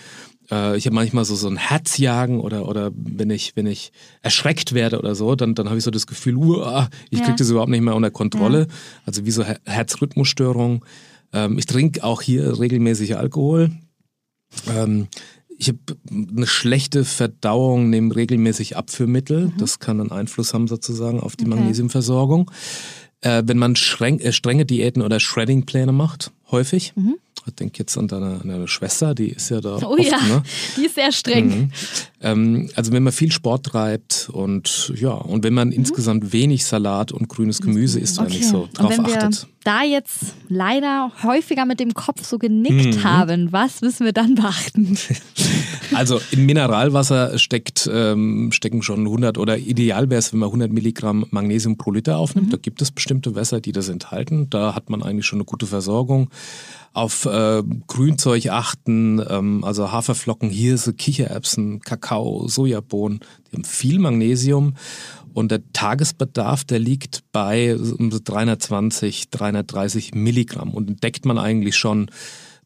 Äh, 0.51 0.77
ich 0.77 0.85
habe 0.85 0.95
manchmal 0.95 1.25
so, 1.25 1.35
so 1.35 1.47
ein 1.47 1.57
Herzjagen 1.57 2.39
oder, 2.39 2.67
oder 2.67 2.91
wenn, 2.95 3.29
ich, 3.29 3.55
wenn 3.55 3.65
ich 3.67 3.91
erschreckt 4.21 4.73
werde 4.73 4.99
oder 4.99 5.15
so, 5.15 5.35
dann, 5.35 5.55
dann 5.55 5.67
habe 5.67 5.77
ich 5.77 5.83
so 5.83 5.91
das 5.91 6.07
Gefühl, 6.07 6.35
uah, 6.37 6.89
ich 7.09 7.19
Ja. 7.19 7.25
kriege 7.25 7.37
das 7.37 7.49
überhaupt 7.49 7.71
nicht 7.71 7.81
mehr 7.81 7.95
unter 7.95 8.11
Kontrolle. 8.11 8.67
Also 9.05 9.25
wie 9.25 9.31
so 9.31 9.43
Her 9.43 9.59
Herzrhythmusstörungen. 9.65 10.81
Ähm, 11.33 11.57
ich 11.57 11.65
trinke 11.65 12.03
auch 12.03 12.21
hier 12.21 12.59
regelmäßig 12.59 13.17
Alkohol. 13.17 13.71
Ähm, 14.69 15.07
ich 15.59 15.69
habe 15.69 15.79
eine 16.11 16.45
schlechte 16.47 17.03
Verdauung, 17.03 17.89
nehme 17.89 18.15
regelmäßig 18.15 18.77
Abführmittel. 18.77 19.51
Das 19.57 19.79
kann 19.79 19.99
einen 19.99 20.11
Einfluss 20.11 20.53
haben 20.53 20.67
sozusagen 20.67 21.19
auf 21.19 21.35
die 21.35 21.45
Okay. 21.45 21.55
Magnesiumversorgung. 21.55 22.51
Äh, 23.21 23.41
wenn 23.47 23.57
man 23.57 23.75
schreng, 23.75 24.19
äh, 24.19 24.31
strenge 24.31 24.65
Diäten 24.67 25.01
oder 25.01 25.19
Shredding-Pläne 25.19 25.91
macht, 25.91 26.31
häufig. 26.51 26.93
Ich 26.95 27.03
denke 27.51 27.79
jetzt 27.79 27.97
an 27.97 28.07
deine, 28.07 28.39
an 28.41 28.47
deine 28.47 28.67
Schwester, 28.67 29.13
die 29.15 29.29
ist 29.29 29.49
ja 29.49 29.61
da 29.61 29.77
Oh 29.83 29.93
oft, 29.93 30.03
ja, 30.03 30.17
ne? 30.19 30.43
die 30.77 30.85
ist 30.85 30.95
sehr 30.95 31.11
streng. 31.11 31.47
Mhm. 31.47 31.71
Ähm, 32.21 32.69
also 32.75 32.91
wenn 32.91 33.03
man 33.03 33.13
viel 33.13 33.31
Sport 33.31 33.67
treibt 33.67 34.29
und 34.31 34.91
ja, 34.95 35.11
und 35.11 35.43
wenn 35.43 35.53
man 35.53 35.71
insgesamt 35.71 36.33
wenig 36.33 36.65
Salat 36.65 37.11
und 37.11 37.29
grünes 37.29 37.61
Gemüse 37.61 37.99
isst, 37.99 38.17
wenn 38.19 38.27
nicht 38.27 38.45
so 38.47 38.63
und 38.63 38.79
drauf 38.79 38.89
wenn 38.89 39.05
wir 39.05 39.17
achtet. 39.23 39.47
da 39.63 39.83
jetzt 39.83 40.33
leider 40.49 41.11
häufiger 41.23 41.65
mit 41.65 41.79
dem 41.79 41.93
Kopf 41.93 42.25
so 42.25 42.37
genickt 42.39 42.97
Mhm. 42.97 43.03
haben, 43.03 43.51
was 43.51 43.81
müssen 43.81 44.05
wir 44.05 44.13
dann 44.13 44.35
beachten? 44.35 44.97
Also 45.93 46.19
in 46.31 46.45
Mineralwasser 46.45 47.37
steckt, 47.39 47.89
ähm, 47.91 48.51
stecken 48.51 48.81
schon 48.81 49.05
100 49.05 49.37
oder 49.37 49.57
ideal 49.57 50.09
wäre 50.09 50.19
es, 50.19 50.33
wenn 50.33 50.39
man 50.41 50.47
100 50.49 50.69
Milligramm 50.71 51.25
Magnesium 51.31 51.77
pro 51.77 51.91
Liter 51.91 52.17
aufnimmt. 52.17 52.51
Da 52.51 52.57
gibt 52.57 52.81
es 52.81 52.91
bestimmte 52.91 53.35
Wässer, 53.35 53.61
die 53.61 53.71
das 53.71 53.87
enthalten. 53.87 54.49
Da 54.49 54.75
hat 54.75 54.89
man 54.89 55.01
eigentlich 55.01 55.25
schon 55.25 55.37
eine 55.37 55.45
gute 55.45 55.65
Versorgung. 55.65 56.29
Auf 56.93 57.25
äh, 57.25 57.63
Grünzeug 57.87 58.47
achten, 58.49 59.21
ähm, 59.29 59.63
also 59.63 59.91
Haferflocken, 59.91 60.49
Hirse, 60.49 60.93
Kichererbsen, 60.93 61.79
Kakao, 61.81 62.47
Sojabohnen, 62.47 63.19
die 63.51 63.57
haben 63.57 63.63
viel 63.63 63.99
Magnesium. 63.99 64.75
Und 65.33 65.51
der 65.51 65.61
Tagesbedarf, 65.71 66.63
der 66.63 66.79
liegt 66.79 67.23
bei 67.31 67.75
um 67.75 68.11
so 68.11 68.19
320, 68.23 69.29
330 69.29 70.15
Milligramm. 70.15 70.73
Und 70.73 70.89
entdeckt 70.89 71.25
man 71.25 71.37
eigentlich 71.37 71.75
schon, 71.75 72.09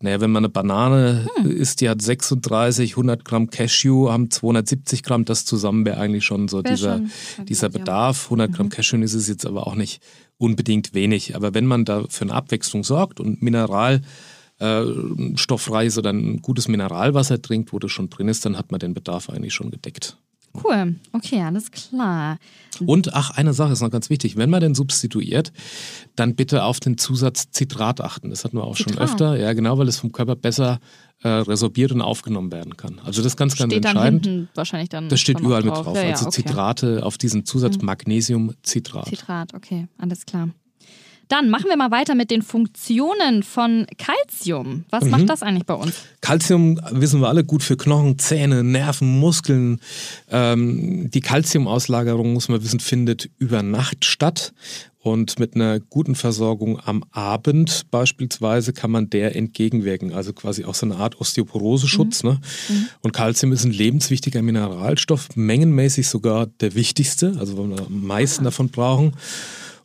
naja, 0.02 0.20
wenn 0.22 0.32
man 0.32 0.44
eine 0.46 0.50
Banane 0.50 1.28
Hm. 1.38 1.52
isst, 1.52 1.82
die 1.82 1.90
hat 1.90 2.02
36, 2.02 2.96
100 2.96 3.24
Gramm 3.26 3.50
Cashew, 3.50 4.10
haben 4.10 4.30
270 4.32 5.04
Gramm, 5.04 5.26
das 5.26 5.46
zusammen 5.46 5.86
wäre 5.86 5.98
eigentlich 5.98 6.26
schon 6.26 6.48
so 6.48 6.58
Wär 6.64 6.72
dieser, 6.72 6.98
schon- 7.36 7.46
dieser. 7.46 7.70
Bedarf. 7.70 8.30
100 8.30 8.50
Mhm. 8.50 8.54
Gramm 8.56 8.70
Cashew 8.70 8.98
ist 9.02 9.14
es 9.14 9.28
jetzt 9.28 9.46
aber 9.46 9.68
auch 9.68 9.76
nicht 9.76 10.02
unbedingt 10.38 10.94
wenig. 10.94 11.36
Aber 11.36 11.54
wenn 11.54 11.66
man 11.66 11.86
da 11.86 12.06
für 12.10 12.24
eine 12.26 12.34
Abwechslung 12.34 12.84
sorgt 12.84 13.20
und 13.20 13.42
Mineral 13.42 14.02
äh, 14.60 14.84
stoffreiches 15.36 15.98
oder 15.98 16.12
ein 16.12 16.42
gutes 16.44 16.68
Mineralwasser 16.68 17.42
trinkt, 17.42 17.74
wo 17.74 17.80
das 17.80 17.92
schon 17.92 18.10
drin 18.12 18.28
ist, 18.28 18.46
dann 18.46 18.58
hat 18.60 18.70
man 18.72 18.80
den 18.80 18.94
Bedarf 18.94 19.30
eigentlich 19.30 19.54
schon 19.56 19.72
gedeckt. 19.72 20.18
Cool, 20.54 20.96
okay, 21.14 21.42
alles 21.42 21.72
klar. 21.72 22.38
Und 22.86 23.14
ach, 23.14 23.32
eine 23.32 23.54
Sache 23.54 23.74
ist 23.74 23.82
noch 23.82 23.92
ganz 23.92 24.10
wichtig. 24.10 24.36
Wenn 24.38 24.50
man 24.50 24.62
den 24.62 24.76
substituiert, 24.76 25.52
dann 26.16 26.36
bitte 26.36 26.64
auf 26.64 26.80
den 26.80 26.98
Zusatz 26.98 27.52
Zitrat 27.52 28.02
achten. 28.02 28.30
Das 28.30 28.44
hatten 28.44 28.58
wir 28.58 28.64
auch 28.64 28.76
schon 28.76 28.88
Zitrat? 28.94 29.10
öfter. 29.10 29.38
Ja, 29.38 29.54
genau, 29.54 29.78
weil 29.78 29.88
es 29.88 30.00
vom 30.00 30.12
Körper 30.12 30.36
besser 30.36 30.80
äh, 31.24 31.30
resorbiert 31.30 31.92
und 31.92 32.02
aufgenommen 32.02 32.52
werden 32.52 32.76
kann. 32.78 33.00
Also 33.06 33.22
das 33.22 33.34
ist 33.34 33.38
ganz, 33.38 33.56
ganz 33.56 33.72
Steht 33.72 33.86
dann 33.86 33.92
entscheidend. 33.92 34.26
hinten 34.26 34.50
wahrscheinlich 34.56 34.90
dann. 34.90 35.10
Das 35.10 35.20
steht 35.20 35.38
dann 35.38 35.46
überall 35.46 35.64
mit 35.64 35.74
drauf. 35.74 35.96
Ja, 35.96 36.04
ja, 36.04 36.12
also 36.12 36.28
okay. 36.28 36.42
Mhm. 36.42 36.48
Zitrate 36.48 37.06
auf 37.06 37.18
diesen 37.18 37.46
Zusatz 37.46 37.78
Magnesiumcitrat. 37.82 39.08
Zitrat, 39.08 39.54
okay, 39.54 39.88
alles 39.98 40.26
klar. 40.26 40.50
Dann 41.32 41.50
machen 41.50 41.68
wir 41.70 41.78
mal 41.78 41.92
weiter 41.92 42.14
mit 42.14 42.30
den 42.30 42.42
Funktionen 42.42 43.42
von 43.44 43.88
Calcium. 43.98 44.84
Was 44.90 45.06
Mhm. 45.06 45.12
macht 45.12 45.30
das 45.30 45.42
eigentlich 45.44 45.66
bei 45.66 45.76
uns? 45.76 45.94
Calcium 46.20 46.78
wissen 46.92 47.22
wir 47.22 47.30
alle 47.30 47.46
gut 47.46 47.64
für 47.64 47.78
Knochen, 47.78 48.20
Zähne, 48.20 48.66
Nerven, 48.66 49.18
Muskeln. 49.18 49.80
Ähm, 50.30 51.10
die 51.10 51.22
Calciumauslagerung, 51.22 52.34
muss 52.34 52.50
man 52.50 52.62
wissen, 52.62 52.82
findet 52.82 53.30
über 53.38 53.64
Nacht 53.64 54.04
statt. 54.04 54.52
Und 55.00 55.40
mit 55.40 55.56
einer 55.56 55.80
guten 55.80 56.16
Versorgung 56.16 56.80
am 56.84 57.04
Abend 57.12 57.90
beispielsweise 57.92 58.74
kann 58.74 58.92
man 58.92 59.10
der 59.10 59.34
entgegenwirken. 59.34 60.12
Also 60.14 60.34
quasi 60.34 60.66
auch 60.66 60.76
so 60.76 60.86
eine 60.86 60.98
Art 60.98 61.20
Osteoporoseschutz. 61.22 62.24
Ne? 62.24 62.42
Und 63.00 63.14
Calcium 63.14 63.54
ist 63.54 63.64
ein 63.64 63.72
lebenswichtiger 63.72 64.42
Mineralstoff, 64.42 65.30
mengenmäßig 65.36 66.10
sogar 66.10 66.48
der 66.60 66.76
wichtigste, 66.76 67.36
also 67.40 67.58
wo 67.58 67.68
wir 67.70 67.80
am 67.86 68.06
meisten 68.06 68.44
davon 68.44 68.68
brauchen. 68.68 69.14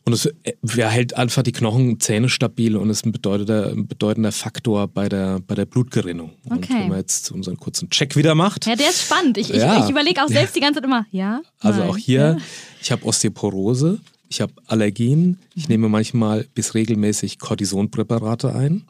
Und 0.07 0.13
es 0.13 0.29
erhält 0.77 1.17
einfach 1.17 1.43
die 1.43 1.51
Knochen 1.51 1.89
und 1.89 2.01
Zähne 2.01 2.29
stabil 2.29 2.77
und 2.77 2.89
ist 2.89 3.05
ein 3.05 3.11
bedeutender, 3.11 3.71
ein 3.73 3.87
bedeutender 3.87 4.31
Faktor 4.31 4.87
bei 4.87 5.09
der, 5.09 5.41
bei 5.45 5.53
der 5.53 5.65
Blutgerinnung. 5.65 6.31
Und 6.45 6.59
Okay. 6.59 6.75
wenn 6.79 6.87
man 6.87 6.99
jetzt 6.99 7.29
unseren 7.33 7.57
kurzen 7.57 7.89
Check 7.89 8.15
wieder 8.15 8.33
macht, 8.33 8.65
Ja, 8.67 8.77
der 8.77 8.87
ist 8.89 9.01
spannend. 9.01 9.37
Ich, 9.37 9.49
ich, 9.49 9.57
Ja. 9.57 9.83
ich 9.83 9.89
überlege 9.91 10.23
auch 10.23 10.29
selbst 10.29 10.55
die 10.55 10.61
ganze 10.61 10.75
Zeit 10.79 10.85
immer, 10.85 11.05
ja? 11.11 11.41
also 11.59 11.81
nein, 11.81 11.89
auch 11.89 11.97
hier, 11.97 12.37
ich 12.81 12.89
habe 12.93 13.03
Osteoporose, 13.05 13.99
ich 14.29 14.39
habe 14.39 14.53
Allergien, 14.67 15.25
Mhm. 15.27 15.37
ich 15.55 15.67
nehme 15.67 15.89
manchmal 15.89 16.45
bis 16.55 16.73
regelmäßig 16.73 17.37
Cortisonpräparate 17.39 18.55
ein, 18.55 18.85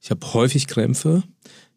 ich 0.00 0.10
habe 0.10 0.26
häufig 0.32 0.66
Krämpfe, 0.68 1.22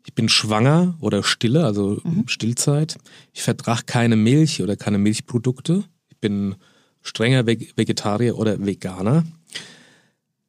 ich 0.05 0.13
bin 0.13 0.29
schwanger 0.29 0.95
oder 1.01 1.21
stille, 1.23 1.65
also 1.65 1.99
Mhm. 2.05 2.29
Stillzeit, 2.29 2.95
ich 3.33 3.41
vertrage 3.41 3.83
keine 3.85 4.15
Milch 4.15 4.61
oder 4.63 4.77
keine 4.77 4.99
Milchprodukte, 4.99 5.83
ich 6.09 6.17
bin 6.19 6.55
strenger 7.01 7.45
Veg- 7.45 7.73
Vegetarier 7.75 8.37
oder 8.37 8.63
Veganer. 8.65 9.23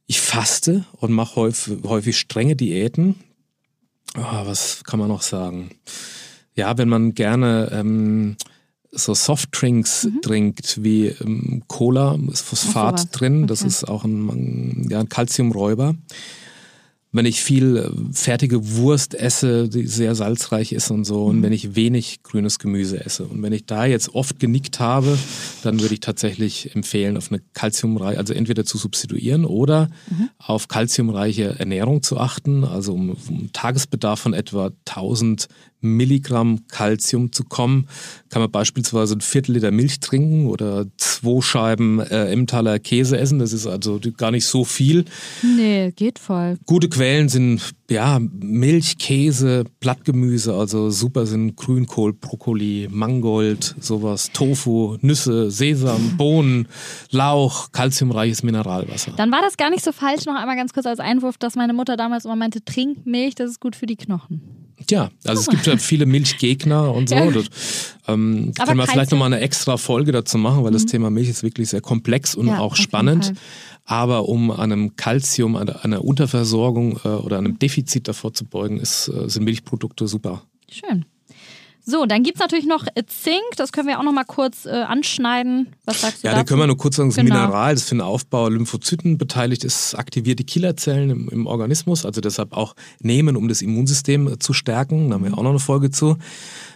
Ich 0.06 0.20
faste 0.20 0.84
und 0.92 1.12
mache 1.12 1.36
häufig, 1.36 1.78
häufig 1.84 2.18
strenge 2.18 2.56
Diäten. 2.56 3.14
Ah, 4.14 4.42
was 4.44 4.82
kann 4.84 4.98
man 4.98 5.08
noch 5.08 5.22
sagen? 5.22 5.70
Ja, 6.56 6.76
wenn 6.78 6.88
man 6.88 7.14
gerne 7.14 7.70
ähm, 7.72 8.36
so 8.90 9.14
Softdrinks 9.14 10.08
trinkt 10.22 10.82
wie 10.82 11.06
ähm, 11.06 11.62
Cola, 11.68 12.18
ist 12.32 12.40
Phosphat 12.42 12.98
sowas. 12.98 13.10
drin, 13.12 13.46
das 13.46 13.60
Okay. 13.60 13.68
ist 13.68 13.84
auch 13.88 14.02
ein, 14.04 14.88
ja, 14.90 14.98
ein 14.98 15.08
Calciumräuber. 15.08 15.94
Wenn 17.12 17.26
ich 17.26 17.42
viel 17.42 17.76
äh, 17.76 17.90
fertige 18.12 18.76
Wurst 18.76 19.14
esse, 19.14 19.68
die 19.68 19.86
sehr 19.86 20.14
salzreich 20.14 20.72
ist 20.72 20.90
und 20.90 21.04
so, 21.04 21.26
und 21.26 21.38
mhm. 21.38 21.42
wenn 21.42 21.52
ich 21.52 21.74
wenig 21.74 22.22
grünes 22.22 22.58
Gemüse 22.58 23.04
esse. 23.04 23.24
Und 23.24 23.42
wenn 23.42 23.52
ich 23.52 23.66
da 23.66 23.84
jetzt 23.84 24.14
oft 24.14 24.38
genickt 24.38 24.78
habe, 24.78 25.18
dann 25.62 25.80
würde 25.80 25.94
ich 25.94 26.00
tatsächlich 26.00 26.74
empfehlen, 26.74 27.16
auf 27.16 27.30
eine 27.30 27.40
kalziumreiche, 27.52 28.18
also 28.18 28.32
entweder 28.32 28.64
zu 28.64 28.78
substituieren 28.78 29.44
oder 29.44 29.90
mhm. 30.08 30.30
auf 30.38 30.68
kalziumreiche 30.68 31.58
Ernährung 31.58 32.02
zu 32.02 32.18
achten, 32.18 32.64
also 32.64 32.94
um, 32.94 33.16
um 33.28 33.52
Tagesbedarf 33.52 34.20
von 34.20 34.32
etwa 34.32 34.70
1000 34.86 35.48
Milligramm 35.80 36.66
Kalzium 36.68 37.32
zu 37.32 37.44
kommen, 37.44 37.88
kann 38.28 38.42
man 38.42 38.50
beispielsweise 38.50 39.16
ein 39.16 39.20
Viertel 39.20 39.52
Liter 39.52 39.70
Milch 39.70 40.00
trinken 40.00 40.46
oder 40.46 40.86
zwei 40.96 41.40
Scheiben 41.40 42.00
äh, 42.00 42.30
Emmentaler 42.32 42.78
Käse 42.78 43.18
essen. 43.18 43.38
Das 43.38 43.52
ist 43.52 43.66
also 43.66 44.00
gar 44.16 44.30
nicht 44.30 44.46
so 44.46 44.64
viel. 44.64 45.04
Nee, 45.42 45.92
geht 45.92 46.18
voll. 46.18 46.58
Gute 46.66 46.88
Quellen 46.88 47.28
sind 47.28 47.74
ja 47.90 48.20
Milch, 48.20 48.98
Käse, 48.98 49.64
Blattgemüse, 49.80 50.54
also 50.54 50.90
super 50.90 51.26
sind 51.26 51.56
Grünkohl, 51.56 52.12
Brokkoli, 52.12 52.88
Mangold, 52.90 53.74
sowas, 53.80 54.30
Tofu, 54.32 54.96
Nüsse, 55.00 55.50
Sesam, 55.50 56.14
Bohnen, 56.16 56.68
Lauch, 57.10 57.72
kalziumreiches 57.72 58.42
Mineralwasser. 58.42 59.12
Dann 59.16 59.32
war 59.32 59.42
das 59.42 59.56
gar 59.56 59.70
nicht 59.70 59.84
so 59.84 59.92
falsch, 59.92 60.24
noch 60.26 60.36
einmal 60.36 60.56
ganz 60.56 60.72
kurz 60.72 60.86
als 60.86 61.00
Einwurf, 61.00 61.36
dass 61.38 61.56
meine 61.56 61.72
Mutter 61.72 61.96
damals 61.96 62.24
immer 62.24 62.36
meinte, 62.36 62.64
trink 62.64 63.06
Milch, 63.06 63.34
das 63.34 63.50
ist 63.50 63.60
gut 63.60 63.76
für 63.76 63.86
die 63.86 63.96
Knochen. 63.96 64.69
Ja, 64.88 65.10
also 65.24 65.40
es 65.42 65.48
gibt 65.48 65.66
ja 65.66 65.76
viele 65.76 66.06
Milchgegner 66.06 66.94
und 66.94 67.08
so. 67.08 67.14
Ja. 67.14 67.30
Das, 67.30 67.44
ähm, 68.08 68.52
können 68.56 68.78
wir 68.78 68.86
vielleicht 68.86 69.10
nochmal 69.10 69.32
eine 69.32 69.40
extra 69.40 69.76
Folge 69.76 70.12
dazu 70.12 70.38
machen, 70.38 70.64
weil 70.64 70.70
mhm. 70.70 70.74
das 70.74 70.86
Thema 70.86 71.10
Milch 71.10 71.28
ist 71.28 71.42
wirklich 71.42 71.68
sehr 71.68 71.80
komplex 71.80 72.34
und 72.34 72.46
ja, 72.46 72.58
auch 72.58 72.76
spannend. 72.76 73.32
Aber 73.84 74.28
um 74.28 74.50
einem 74.50 74.96
Kalzium, 74.96 75.56
einer, 75.56 75.84
einer 75.84 76.04
Unterversorgung 76.04 77.00
äh, 77.04 77.08
oder 77.08 77.38
einem 77.38 77.58
Defizit 77.58 78.08
davor 78.08 78.32
zu 78.32 78.44
beugen, 78.44 78.78
ist, 78.78 79.08
äh, 79.08 79.28
sind 79.28 79.44
Milchprodukte 79.44 80.06
super. 80.06 80.42
Schön. 80.70 81.04
So, 81.84 82.06
dann 82.06 82.22
gibt 82.22 82.36
es 82.36 82.40
natürlich 82.40 82.66
noch 82.66 82.86
äh, 82.94 83.04
Zink, 83.06 83.42
das 83.56 83.72
können 83.72 83.88
wir 83.88 83.98
auch 83.98 84.02
noch 84.02 84.12
mal 84.12 84.24
kurz 84.24 84.66
äh, 84.66 84.70
anschneiden. 84.70 85.68
Was 85.84 86.02
sagst 86.02 86.22
du 86.22 86.28
Ja, 86.28 86.34
da 86.34 86.44
können 86.44 86.60
wir 86.60 86.66
nur 86.66 86.76
kurz 86.76 86.96
sagen, 86.96 87.08
das 87.08 87.16
genau. 87.16 87.34
Mineral, 87.34 87.74
das 87.74 87.84
für 87.84 87.94
den 87.94 88.00
Aufbau 88.00 88.48
Lymphozyten 88.48 89.18
beteiligt 89.18 89.64
ist, 89.64 89.94
aktiviert 89.94 90.38
die 90.38 90.44
Killerzellen 90.44 91.10
im, 91.10 91.28
im, 91.30 91.46
Organismus, 91.46 92.04
also 92.04 92.20
deshalb 92.20 92.52
auch 92.52 92.74
nehmen, 93.00 93.36
um 93.36 93.48
das 93.48 93.62
Immunsystem 93.62 94.28
äh, 94.28 94.38
zu 94.38 94.52
stärken. 94.52 95.10
Da 95.10 95.14
haben 95.14 95.24
wir 95.24 95.36
auch 95.36 95.42
noch 95.42 95.50
eine 95.50 95.58
Folge 95.58 95.90
zu. 95.90 96.16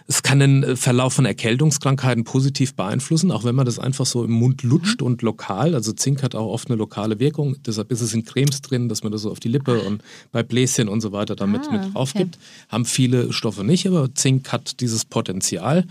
Es 0.07 0.21
kann 0.21 0.39
den 0.39 0.63
äh, 0.63 0.75
Verlauf 0.75 1.13
von 1.13 1.25
Erkältungskrankheiten 1.25 2.23
positiv 2.23 2.75
beeinflussen, 2.75 3.31
auch 3.31 3.43
wenn 3.43 3.55
man 3.55 3.65
das 3.65 3.79
einfach 3.79 4.05
so 4.05 4.23
im 4.23 4.31
Mund 4.31 4.63
lutscht 4.63 5.01
mhm. 5.01 5.07
und 5.07 5.21
lokal. 5.21 5.73
Also 5.73 5.93
Zink 5.93 6.21
hat 6.23 6.35
auch 6.35 6.47
oft 6.47 6.69
eine 6.69 6.77
lokale 6.77 7.19
Wirkung. 7.19 7.55
Deshalb 7.65 7.91
ist 7.91 8.01
es 8.01 8.13
in 8.13 8.23
Cremes 8.23 8.61
drin, 8.61 8.89
dass 8.89 9.03
man 9.03 9.11
das 9.11 9.21
so 9.21 9.31
auf 9.31 9.39
die 9.39 9.49
Lippe 9.49 9.81
und 9.81 10.03
bei 10.31 10.43
Bläschen 10.43 10.87
und 10.87 11.01
so 11.01 11.11
weiter 11.11 11.35
damit 11.35 11.63
ah, 11.67 11.71
mit 11.71 11.93
drauf 11.93 12.13
gibt. 12.13 12.35
Okay. 12.35 12.45
Haben 12.69 12.85
viele 12.85 13.33
Stoffe 13.33 13.63
nicht, 13.63 13.87
aber 13.87 14.13
Zink 14.13 14.51
hat 14.51 14.79
dieses 14.95 15.05
Potenzial. 15.05 15.85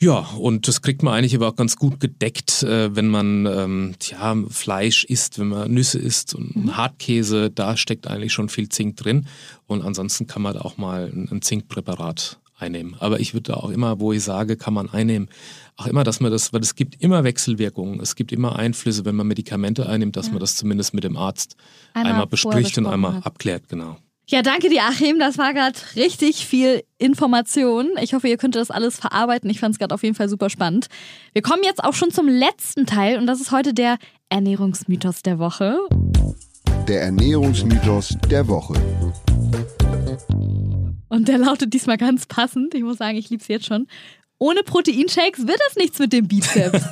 Ja, 0.00 0.18
und 0.38 0.68
das 0.68 0.80
kriegt 0.80 1.02
man 1.02 1.14
eigentlich 1.14 1.34
aber 1.34 1.48
auch 1.48 1.56
ganz 1.56 1.74
gut 1.74 1.98
gedeckt, 1.98 2.62
äh, 2.62 2.94
wenn 2.94 3.08
man 3.08 3.46
ähm, 3.46 3.94
tja, 3.98 4.36
Fleisch 4.48 5.02
isst, 5.02 5.40
wenn 5.40 5.48
man 5.48 5.72
Nüsse 5.72 5.98
isst 5.98 6.36
und 6.36 6.54
mhm. 6.54 6.76
Hartkäse, 6.76 7.50
da 7.50 7.76
steckt 7.76 8.06
eigentlich 8.06 8.32
schon 8.32 8.48
viel 8.48 8.68
Zink 8.68 8.96
drin. 8.96 9.26
Und 9.66 9.82
ansonsten 9.82 10.28
kann 10.28 10.42
man 10.42 10.54
da 10.54 10.60
auch 10.60 10.76
mal 10.76 11.12
ein 11.12 11.42
Zinkpräparat 11.42 12.38
einnehmen. 12.56 12.94
Aber 13.00 13.18
ich 13.18 13.34
würde 13.34 13.56
auch 13.56 13.70
immer, 13.70 13.98
wo 13.98 14.12
ich 14.12 14.22
sage, 14.22 14.56
kann 14.56 14.72
man 14.72 14.88
einnehmen, 14.88 15.28
auch 15.76 15.86
immer, 15.86 16.04
dass 16.04 16.20
man 16.20 16.30
das, 16.30 16.52
weil 16.52 16.60
es 16.60 16.76
gibt 16.76 17.02
immer 17.02 17.24
Wechselwirkungen, 17.24 18.00
es 18.00 18.14
gibt 18.14 18.30
immer 18.30 18.56
Einflüsse, 18.56 19.04
wenn 19.04 19.16
man 19.16 19.26
Medikamente 19.26 19.88
einnimmt, 19.88 20.16
dass 20.16 20.26
ja. 20.26 20.32
man 20.32 20.40
das 20.40 20.54
zumindest 20.54 20.94
mit 20.94 21.02
dem 21.02 21.16
Arzt 21.16 21.56
einmal, 21.94 22.12
einmal 22.12 22.26
bespricht 22.28 22.78
und 22.78 22.86
einmal 22.86 23.14
hat. 23.14 23.26
abklärt, 23.26 23.68
genau. 23.68 23.96
Ja, 24.30 24.42
danke 24.42 24.68
dir, 24.68 24.82
Achim. 24.82 25.18
Das 25.18 25.38
war 25.38 25.54
gerade 25.54 25.78
richtig 25.96 26.44
viel 26.46 26.84
Information. 26.98 27.92
Ich 28.02 28.12
hoffe, 28.12 28.28
ihr 28.28 28.36
könnt 28.36 28.56
das 28.56 28.70
alles 28.70 28.98
verarbeiten. 28.98 29.48
Ich 29.48 29.58
fand 29.58 29.72
es 29.72 29.78
gerade 29.78 29.94
auf 29.94 30.02
jeden 30.02 30.14
Fall 30.14 30.28
super 30.28 30.50
spannend. 30.50 30.88
Wir 31.32 31.40
kommen 31.40 31.62
jetzt 31.64 31.82
auch 31.82 31.94
schon 31.94 32.10
zum 32.10 32.28
letzten 32.28 32.84
Teil 32.84 33.16
und 33.16 33.26
das 33.26 33.40
ist 33.40 33.52
heute 33.52 33.72
der 33.72 33.96
Ernährungsmythos 34.28 35.22
der 35.22 35.38
Woche. 35.38 35.78
Der 36.86 37.04
Ernährungsmythos 37.04 38.18
der 38.30 38.46
Woche. 38.48 38.74
Und 41.08 41.28
der 41.28 41.38
lautet 41.38 41.72
diesmal 41.72 41.96
ganz 41.96 42.26
passend. 42.26 42.74
Ich 42.74 42.82
muss 42.82 42.98
sagen, 42.98 43.16
ich 43.16 43.30
liebe 43.30 43.40
es 43.40 43.48
jetzt 43.48 43.64
schon 43.64 43.86
ohne 44.40 44.62
Proteinshakes 44.62 45.46
wird 45.48 45.58
das 45.66 45.76
nichts 45.76 45.98
mit 45.98 46.12
dem 46.12 46.28
Bizeps. 46.28 46.84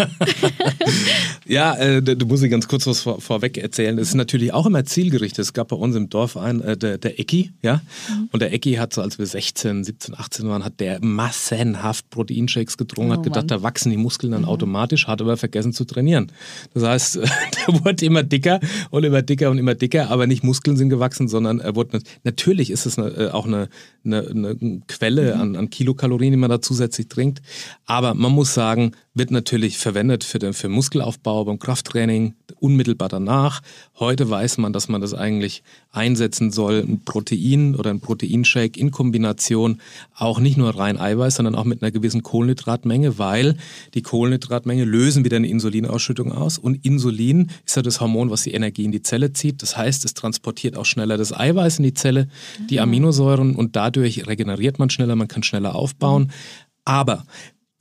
ja, 1.46 1.76
äh, 1.76 2.02
du 2.02 2.26
musst 2.26 2.42
ich 2.42 2.50
ganz 2.50 2.66
kurz 2.66 2.88
was 2.88 3.00
vor, 3.00 3.20
vorweg 3.20 3.56
erzählen. 3.56 3.96
Das 3.96 4.08
ist 4.08 4.14
natürlich 4.14 4.52
auch 4.52 4.66
immer 4.66 4.84
zielgerichtet. 4.84 5.44
Es 5.44 5.52
gab 5.52 5.68
bei 5.68 5.76
uns 5.76 5.94
im 5.94 6.08
Dorf 6.08 6.36
einen, 6.36 6.60
äh, 6.60 6.76
der, 6.76 6.98
der 6.98 7.20
Ecki, 7.20 7.52
ja. 7.62 7.82
Mhm. 8.08 8.30
Und 8.32 8.42
der 8.42 8.52
Ecki 8.52 8.74
hat 8.74 8.92
so, 8.92 9.00
als 9.00 9.20
wir 9.20 9.26
16, 9.26 9.84
17, 9.84 10.16
18 10.16 10.48
waren, 10.48 10.64
hat 10.64 10.80
der 10.80 10.98
massenhaft 11.04 12.10
Proteinshakes 12.10 12.76
getrunken, 12.76 13.12
oh, 13.12 13.14
hat 13.14 13.22
gedacht, 13.22 13.48
Mann. 13.48 13.60
da 13.60 13.62
wachsen 13.62 13.90
die 13.90 13.96
Muskeln 13.96 14.32
dann 14.32 14.42
mhm. 14.42 14.48
automatisch, 14.48 15.06
hat 15.06 15.20
aber 15.20 15.36
vergessen 15.36 15.72
zu 15.72 15.84
trainieren. 15.84 16.32
Das 16.74 16.82
heißt, 16.82 17.16
der 17.68 17.84
wurde 17.84 18.04
immer 18.04 18.24
dicker 18.24 18.58
und 18.90 19.04
immer 19.04 19.22
dicker 19.22 19.52
und 19.52 19.58
immer 19.58 19.76
dicker, 19.76 20.10
aber 20.10 20.26
nicht 20.26 20.42
Muskeln 20.42 20.76
sind 20.76 20.88
gewachsen, 20.88 21.28
sondern 21.28 21.60
er 21.60 21.76
wurde, 21.76 22.00
natürlich 22.24 22.70
ist 22.70 22.86
es 22.86 22.98
eine, 22.98 23.10
äh, 23.10 23.30
auch 23.30 23.46
eine, 23.46 23.68
eine, 24.04 24.26
eine 24.28 24.82
Quelle 24.88 25.36
mhm. 25.36 25.40
an, 25.40 25.56
an 25.56 25.70
Kilokalorien, 25.70 26.32
die 26.32 26.38
man 26.38 26.50
da 26.50 26.60
zusätzlich 26.60 27.06
trinkt 27.06 27.35
unbedingt. 27.36 27.40
Aber 27.86 28.14
man 28.14 28.32
muss 28.32 28.54
sagen, 28.54 28.92
wird 29.14 29.30
natürlich 29.30 29.78
verwendet 29.78 30.24
für, 30.24 30.38
den, 30.38 30.52
für 30.52 30.68
Muskelaufbau 30.68 31.44
beim 31.44 31.58
Krafttraining 31.58 32.34
unmittelbar 32.58 33.08
danach. 33.08 33.62
Heute 33.98 34.28
weiß 34.28 34.58
man, 34.58 34.72
dass 34.72 34.88
man 34.88 35.00
das 35.00 35.14
eigentlich 35.14 35.62
einsetzen 35.90 36.50
soll, 36.50 36.84
ein 36.86 37.04
Protein 37.04 37.76
oder 37.76 37.90
ein 37.90 38.00
Proteinshake 38.00 38.78
in 38.78 38.90
Kombination 38.90 39.80
auch 40.14 40.38
nicht 40.38 40.58
nur 40.58 40.76
rein 40.76 40.98
Eiweiß, 40.98 41.36
sondern 41.36 41.54
auch 41.54 41.64
mit 41.64 41.82
einer 41.82 41.92
gewissen 41.92 42.22
Kohlenhydratmenge, 42.22 43.18
weil 43.18 43.56
die 43.94 44.02
Kohlenhydratmenge 44.02 44.84
lösen 44.84 45.24
wieder 45.24 45.36
eine 45.36 45.48
Insulinausschüttung 45.48 46.32
aus 46.32 46.58
und 46.58 46.84
Insulin 46.84 47.50
ist 47.64 47.76
ja 47.76 47.82
das 47.82 48.00
Hormon, 48.00 48.30
was 48.30 48.42
die 48.42 48.52
Energie 48.52 48.84
in 48.84 48.92
die 48.92 49.02
Zelle 49.02 49.32
zieht. 49.32 49.62
Das 49.62 49.76
heißt, 49.76 50.04
es 50.04 50.12
transportiert 50.12 50.76
auch 50.76 50.84
schneller 50.84 51.16
das 51.16 51.32
Eiweiß 51.32 51.78
in 51.78 51.84
die 51.84 51.94
Zelle, 51.94 52.28
die 52.68 52.76
mhm. 52.76 52.82
Aminosäuren 52.82 53.54
und 53.54 53.76
dadurch 53.76 54.26
regeneriert 54.26 54.78
man 54.78 54.90
schneller, 54.90 55.16
man 55.16 55.28
kann 55.28 55.42
schneller 55.42 55.74
aufbauen. 55.74 56.32
Aber 56.86 57.26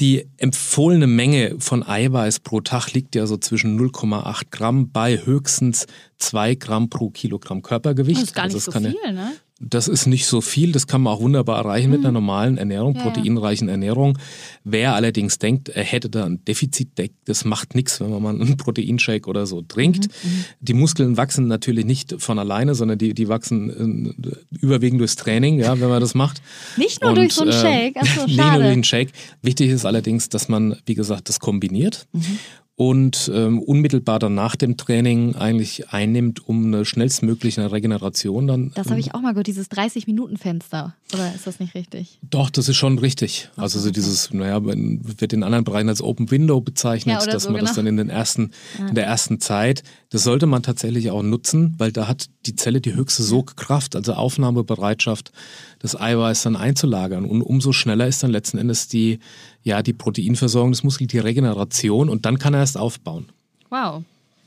die 0.01 0.27
empfohlene 0.37 1.07
Menge 1.07 1.55
von 1.59 1.87
Eiweiß 1.87 2.41
pro 2.41 2.59
Tag 2.59 2.91
liegt 2.91 3.15
ja 3.15 3.25
so 3.27 3.37
zwischen 3.37 3.79
0,8 3.79 4.47
Gramm 4.51 4.91
bei 4.91 5.17
höchstens 5.23 5.87
2 6.17 6.55
Gramm 6.55 6.89
pro 6.89 7.09
Kilogramm 7.11 7.61
Körpergewicht. 7.61 8.17
Das 8.17 8.27
ist 8.29 8.35
gar 8.35 8.43
also 8.43 8.57
nicht 8.57 8.67
also 8.67 8.89
so 8.89 8.89
viel, 8.89 9.13
ne? 9.13 9.31
Das 9.67 9.87
ist 9.87 10.05
nicht 10.05 10.27
so 10.27 10.41
viel, 10.41 10.71
das 10.71 10.85
kann 10.85 11.01
man 11.01 11.13
auch 11.13 11.21
wunderbar 11.21 11.57
erreichen 11.57 11.87
mhm. 11.87 11.95
mit 11.95 11.99
einer 12.01 12.11
normalen 12.11 12.57
Ernährung, 12.57 12.95
ja, 12.95 13.01
proteinreichen 13.01 13.67
Ernährung. 13.67 14.17
Wer 14.63 14.93
allerdings 14.93 15.39
denkt, 15.39 15.69
er 15.69 15.83
hätte 15.83 16.09
da 16.09 16.25
ein 16.25 16.45
Defizit, 16.45 16.89
das 17.25 17.45
macht 17.45 17.73
nichts, 17.73 17.99
wenn 17.99 18.11
man 18.11 18.21
mal 18.21 18.29
einen 18.29 18.57
Proteinshake 18.57 19.27
oder 19.27 19.47
so 19.47 19.63
trinkt. 19.63 20.07
Mhm, 20.07 20.29
mhm. 20.29 20.45
Die 20.59 20.73
Muskeln 20.73 21.17
wachsen 21.17 21.47
natürlich 21.47 21.85
nicht 21.85 22.15
von 22.19 22.37
alleine, 22.37 22.75
sondern 22.75 22.99
die, 22.99 23.15
die 23.15 23.27
wachsen 23.27 24.13
äh, 24.21 24.55
überwiegend 24.55 24.99
durchs 24.99 25.15
Training, 25.15 25.59
ja, 25.59 25.79
wenn 25.79 25.89
man 25.89 25.99
das 25.99 26.13
macht. 26.13 26.41
Nicht 26.77 27.01
nur 27.01 27.11
Und, 27.11 27.17
durch 27.17 27.33
so 27.33 27.41
einen 27.41 27.51
äh, 27.51 27.53
Shake, 27.53 27.97
Achso, 27.97 28.13
schade. 28.21 28.27
nicht 28.27 28.37
nur 28.37 28.61
durch 28.61 28.73
einen 28.73 28.83
Shake. 28.83 29.11
Wichtig 29.41 29.71
ist 29.71 29.85
allerdings, 29.85 30.29
dass 30.29 30.47
man, 30.47 30.77
wie 30.85 30.95
gesagt, 30.95 31.29
das 31.29 31.39
kombiniert. 31.39 32.07
Mhm 32.13 32.37
und 32.77 33.31
ähm, 33.33 33.61
unmittelbar 33.61 34.19
dann 34.19 34.35
nach 34.35 34.57
dem 34.57 34.75
Training 34.75 35.35
eigentlich 35.35 35.89
einnimmt, 35.91 36.45
um 36.45 36.65
eine 36.65 36.83
schnellstmögliche 36.83 37.71
Regeneration 37.71 38.47
dann. 38.47 38.71
Das 38.75 38.89
habe 38.89 38.99
ich 38.99 39.13
auch 39.13 39.21
mal 39.21 39.31
gehört, 39.31 39.47
dieses 39.47 39.71
30-Minuten-Fenster. 39.71 40.93
Oder 41.13 41.33
ist 41.33 41.47
das 41.47 41.61
nicht 41.61 41.73
richtig? 41.73 42.19
Doch, 42.29 42.49
das 42.49 42.67
ist 42.67 42.75
schon 42.75 42.99
richtig. 42.99 43.49
Ach, 43.55 43.63
also 43.63 43.79
so 43.79 43.91
dieses, 43.91 44.33
naja, 44.33 44.59
wird 44.61 45.31
in 45.31 45.43
anderen 45.43 45.63
Bereichen 45.63 45.87
als 45.87 46.01
Open 46.01 46.29
Window 46.31 46.59
bezeichnet, 46.59 47.21
ja, 47.21 47.31
dass 47.31 47.43
so, 47.43 47.49
man 47.49 47.59
genau. 47.59 47.67
das 47.67 47.77
dann 47.77 47.87
in 47.87 47.95
den 47.95 48.09
ersten, 48.09 48.51
ja. 48.77 48.87
in 48.87 48.95
der 48.95 49.05
ersten 49.05 49.39
Zeit, 49.39 49.83
das 50.09 50.23
sollte 50.23 50.45
man 50.45 50.61
tatsächlich 50.61 51.11
auch 51.11 51.23
nutzen, 51.23 51.75
weil 51.77 51.93
da 51.93 52.09
hat 52.09 52.25
die 52.45 52.57
Zelle 52.57 52.81
die 52.81 52.93
höchste 52.93 53.23
Sogkraft, 53.23 53.95
also 53.95 54.13
Aufnahmebereitschaft, 54.13 55.31
das 55.79 55.99
Eiweiß 55.99 56.43
dann 56.43 56.57
einzulagern. 56.57 57.23
Und 57.23 57.41
umso 57.41 57.71
schneller 57.71 58.07
ist 58.07 58.21
dann 58.21 58.31
letzten 58.31 58.57
Endes 58.57 58.89
die 58.89 59.19
ja, 59.65 59.81
die 59.81 59.93
Proteinversorgung 59.93 60.71
des 60.71 60.83
Muskels, 60.83 61.09
die 61.09 61.19
Regeneration 61.19 62.07
und 62.07 62.25
dann 62.25 62.39
kann 62.39 62.53
er 62.53 62.61
erst 62.61 62.77
aufbauen. 62.77 63.25
Wow. 63.69 64.03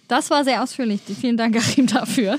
Das 0.06 0.30
war 0.30 0.42
sehr 0.42 0.62
ausführlich. 0.62 1.00
Vielen 1.20 1.36
Dank, 1.36 1.54
Achim, 1.56 1.86
dafür. 1.86 2.38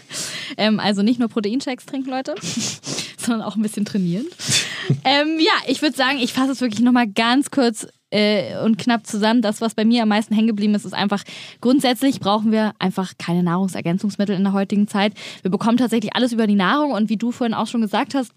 Ähm, 0.58 0.80
also 0.80 1.04
nicht 1.04 1.20
nur 1.20 1.30
Proteinshakes 1.30 1.86
trinken, 1.86 2.10
Leute, 2.10 2.34
sondern 3.18 3.44
auch 3.44 3.56
ein 3.56 3.62
bisschen 3.62 3.86
trainieren. 3.86 4.26
ähm, 5.04 5.38
ja, 5.40 5.52
ich 5.68 5.84
würde 5.84 5.96
sagen, 5.96 6.18
ich 6.20 6.34
fasse 6.34 6.54
es 6.54 6.62
wirklich 6.62 6.82
nochmal 6.82 7.08
ganz 7.08 7.52
kurz 7.52 7.86
äh, 8.12 8.58
und 8.64 8.80
knapp 8.80 9.06
zusammen. 9.06 9.42
Das, 9.42 9.62
was 9.62 9.76
bei 9.76 9.86
mir 9.86 10.04
am 10.04 10.10
meisten 10.10 10.34
hängen 10.34 10.48
geblieben 10.48 10.74
ist, 10.74 10.86
ist 10.86 10.94
einfach, 10.94 11.24
grundsätzlich 11.62 12.22
brauchen 12.22 12.52
wir 12.52 12.74
einfach 12.80 13.14
keine 13.20 13.44
Nahrungsergänzungsmittel 13.44 14.36
in 14.36 14.46
der 14.46 14.54
heutigen 14.54 14.88
Zeit. 14.88 15.14
Wir 15.44 15.52
bekommen 15.52 15.78
tatsächlich 15.78 16.16
alles 16.16 16.32
über 16.32 16.48
die 16.48 16.56
Nahrung 16.56 16.94
und 16.94 17.10
wie 17.10 17.18
du 17.18 17.32
vorhin 17.32 17.54
auch 17.54 17.68
schon 17.68 17.82
gesagt 17.82 18.16
hast, 18.16 18.32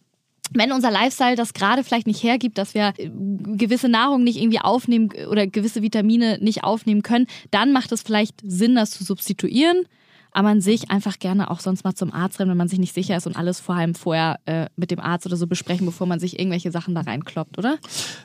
wenn 0.51 0.73
unser 0.73 0.91
Lifestyle 0.91 1.37
das 1.37 1.55
gerade 1.55 1.85
vielleicht 1.85 2.07
nicht 2.07 2.23
hergibt, 2.23 2.59
dass 2.59 2.75
wir 2.75 2.93
äh, 2.99 3.11
gewisse 3.57 3.89
Nahrung 3.89 4.25
nicht 4.25 4.41
irgendwie 4.41 4.61
aufnehmen 4.61 5.11
oder 5.31 5.47
gewisse 5.47 5.83
Vitamine 5.83 6.39
nicht 6.41 6.65
aufnehmen 6.65 7.03
können, 7.03 7.27
dann 7.51 7.73
macht 7.73 7.93
es 7.93 8.03
vielleicht 8.03 8.41
Sinn, 8.43 8.75
das 8.75 8.91
zu 8.91 9.05
substituieren. 9.05 9.87
aber 10.35 10.49
an 10.49 10.61
sich 10.63 10.91
einfach 10.91 11.19
gerne 11.19 11.51
auch 11.51 11.61
sonst 11.61 11.85
mal 11.85 11.95
zum 11.95 12.13
Arzt 12.13 12.41
rennen, 12.41 12.51
wenn 12.51 12.57
man 12.57 12.69
sich 12.69 12.79
nicht 12.79 12.95
sicher 12.95 13.17
ist 13.17 13.27
und 13.27 13.37
alles 13.37 13.61
vor 13.61 13.75
allem 13.75 13.95
vorher 13.95 14.41
äh, 14.47 14.67
mit 14.77 14.91
dem 14.91 14.99
Arzt 14.99 15.27
oder 15.27 15.37
so 15.37 15.47
besprechen, 15.47 15.85
bevor 15.87 16.07
man 16.07 16.21
sich 16.21 16.39
irgendwelche 16.39 16.71
Sachen 16.71 16.95
da 16.95 17.03
reinkloppt, 17.03 17.59
oder? 17.59 17.79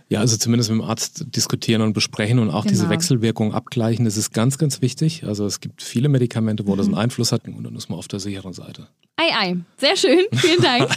Ja, 0.10 0.22
also 0.22 0.38
zumindest 0.38 0.70
mit 0.70 0.80
dem 0.80 0.88
Arzt 0.88 1.26
diskutieren 1.36 1.82
und 1.82 1.94
besprechen 1.94 2.40
und 2.40 2.50
auch 2.50 2.64
genau. 2.64 2.72
diese 2.72 2.90
Wechselwirkung 2.90 3.54
abgleichen, 3.54 4.06
das 4.06 4.16
ist 4.16 4.32
ganz, 4.32 4.58
ganz 4.58 4.82
wichtig. 4.82 5.26
Also 5.26 5.46
es 5.46 5.60
gibt 5.60 5.82
viele 5.82 6.08
Medikamente, 6.08 6.66
wo 6.66 6.74
mhm. 6.74 6.78
das 6.78 6.86
einen 6.88 6.96
Einfluss 6.96 7.32
hat 7.32 7.46
und 7.46 7.64
dann 7.64 7.76
ist 7.76 7.90
man 7.90 8.00
auf 8.00 8.08
der 8.08 8.20
sicheren 8.22 8.54
Seite. 8.54 8.88
Ei, 9.18 9.36
ei. 9.36 9.58
Sehr 9.78 9.98
schön. 9.98 10.20
Vielen 10.34 10.62
Dank. 10.62 10.90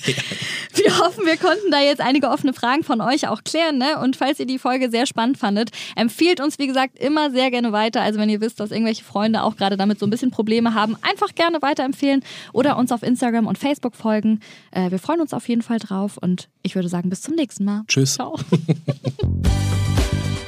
Wir 0.74 0.98
hoffen, 0.98 1.24
wir 1.24 1.38
konnten 1.38 1.70
da 1.70 1.80
jetzt 1.80 2.00
einige 2.00 2.28
offene 2.28 2.52
Fragen 2.52 2.85
von 2.85 3.00
euch 3.00 3.28
auch 3.28 3.42
klären. 3.44 3.78
Ne? 3.78 3.98
Und 3.98 4.16
falls 4.16 4.38
ihr 4.38 4.46
die 4.46 4.59
Folge 4.59 4.90
sehr 4.90 5.06
spannend 5.06 5.38
fandet, 5.38 5.70
empfiehlt 5.96 6.40
uns, 6.40 6.59
wie 6.59 6.66
gesagt, 6.66 6.98
immer 6.98 7.30
sehr 7.30 7.50
gerne 7.50 7.72
weiter. 7.72 8.02
Also 8.02 8.20
wenn 8.20 8.28
ihr 8.28 8.42
wisst, 8.42 8.61
dass 8.61 8.70
irgendwelche 8.70 9.04
Freunde 9.04 9.42
auch 9.42 9.56
gerade 9.56 9.78
damit 9.78 9.98
so 9.98 10.06
ein 10.06 10.11
bisschen 10.11 10.30
Probleme 10.30 10.74
haben, 10.74 10.96
einfach 11.02 11.35
gerne 11.35 11.62
weiterempfehlen 11.62 12.22
oder 12.52 12.76
uns 12.76 12.92
auf 12.92 13.02
Instagram 13.02 13.46
und 13.46 13.56
Facebook 13.56 13.96
folgen. 13.96 14.40
Äh, 14.70 14.90
wir 14.90 14.98
freuen 14.98 15.22
uns 15.22 15.33
auf 15.33 15.48
jeden 15.48 15.62
Fall 15.62 15.78
drauf 15.78 16.18
und 16.18 16.48
ich 16.62 16.74
würde 16.74 16.88
sagen, 16.88 17.09
bis 17.09 17.22
zum 17.22 17.35
nächsten 17.35 17.64
Mal. 17.64 17.85
Tschüss. 17.88 18.14
Ciao. 18.14 18.38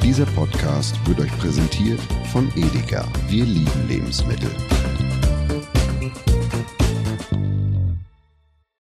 Dieser 0.03 0.27
Podcast 0.27 0.95
wird 1.07 1.21
euch 1.21 1.39
präsentiert 1.39 2.01
von 2.33 2.53
Edeka. 2.55 3.07
Wir 3.29 3.45
lieben 3.45 3.89
Lebensmittel. 3.89 4.51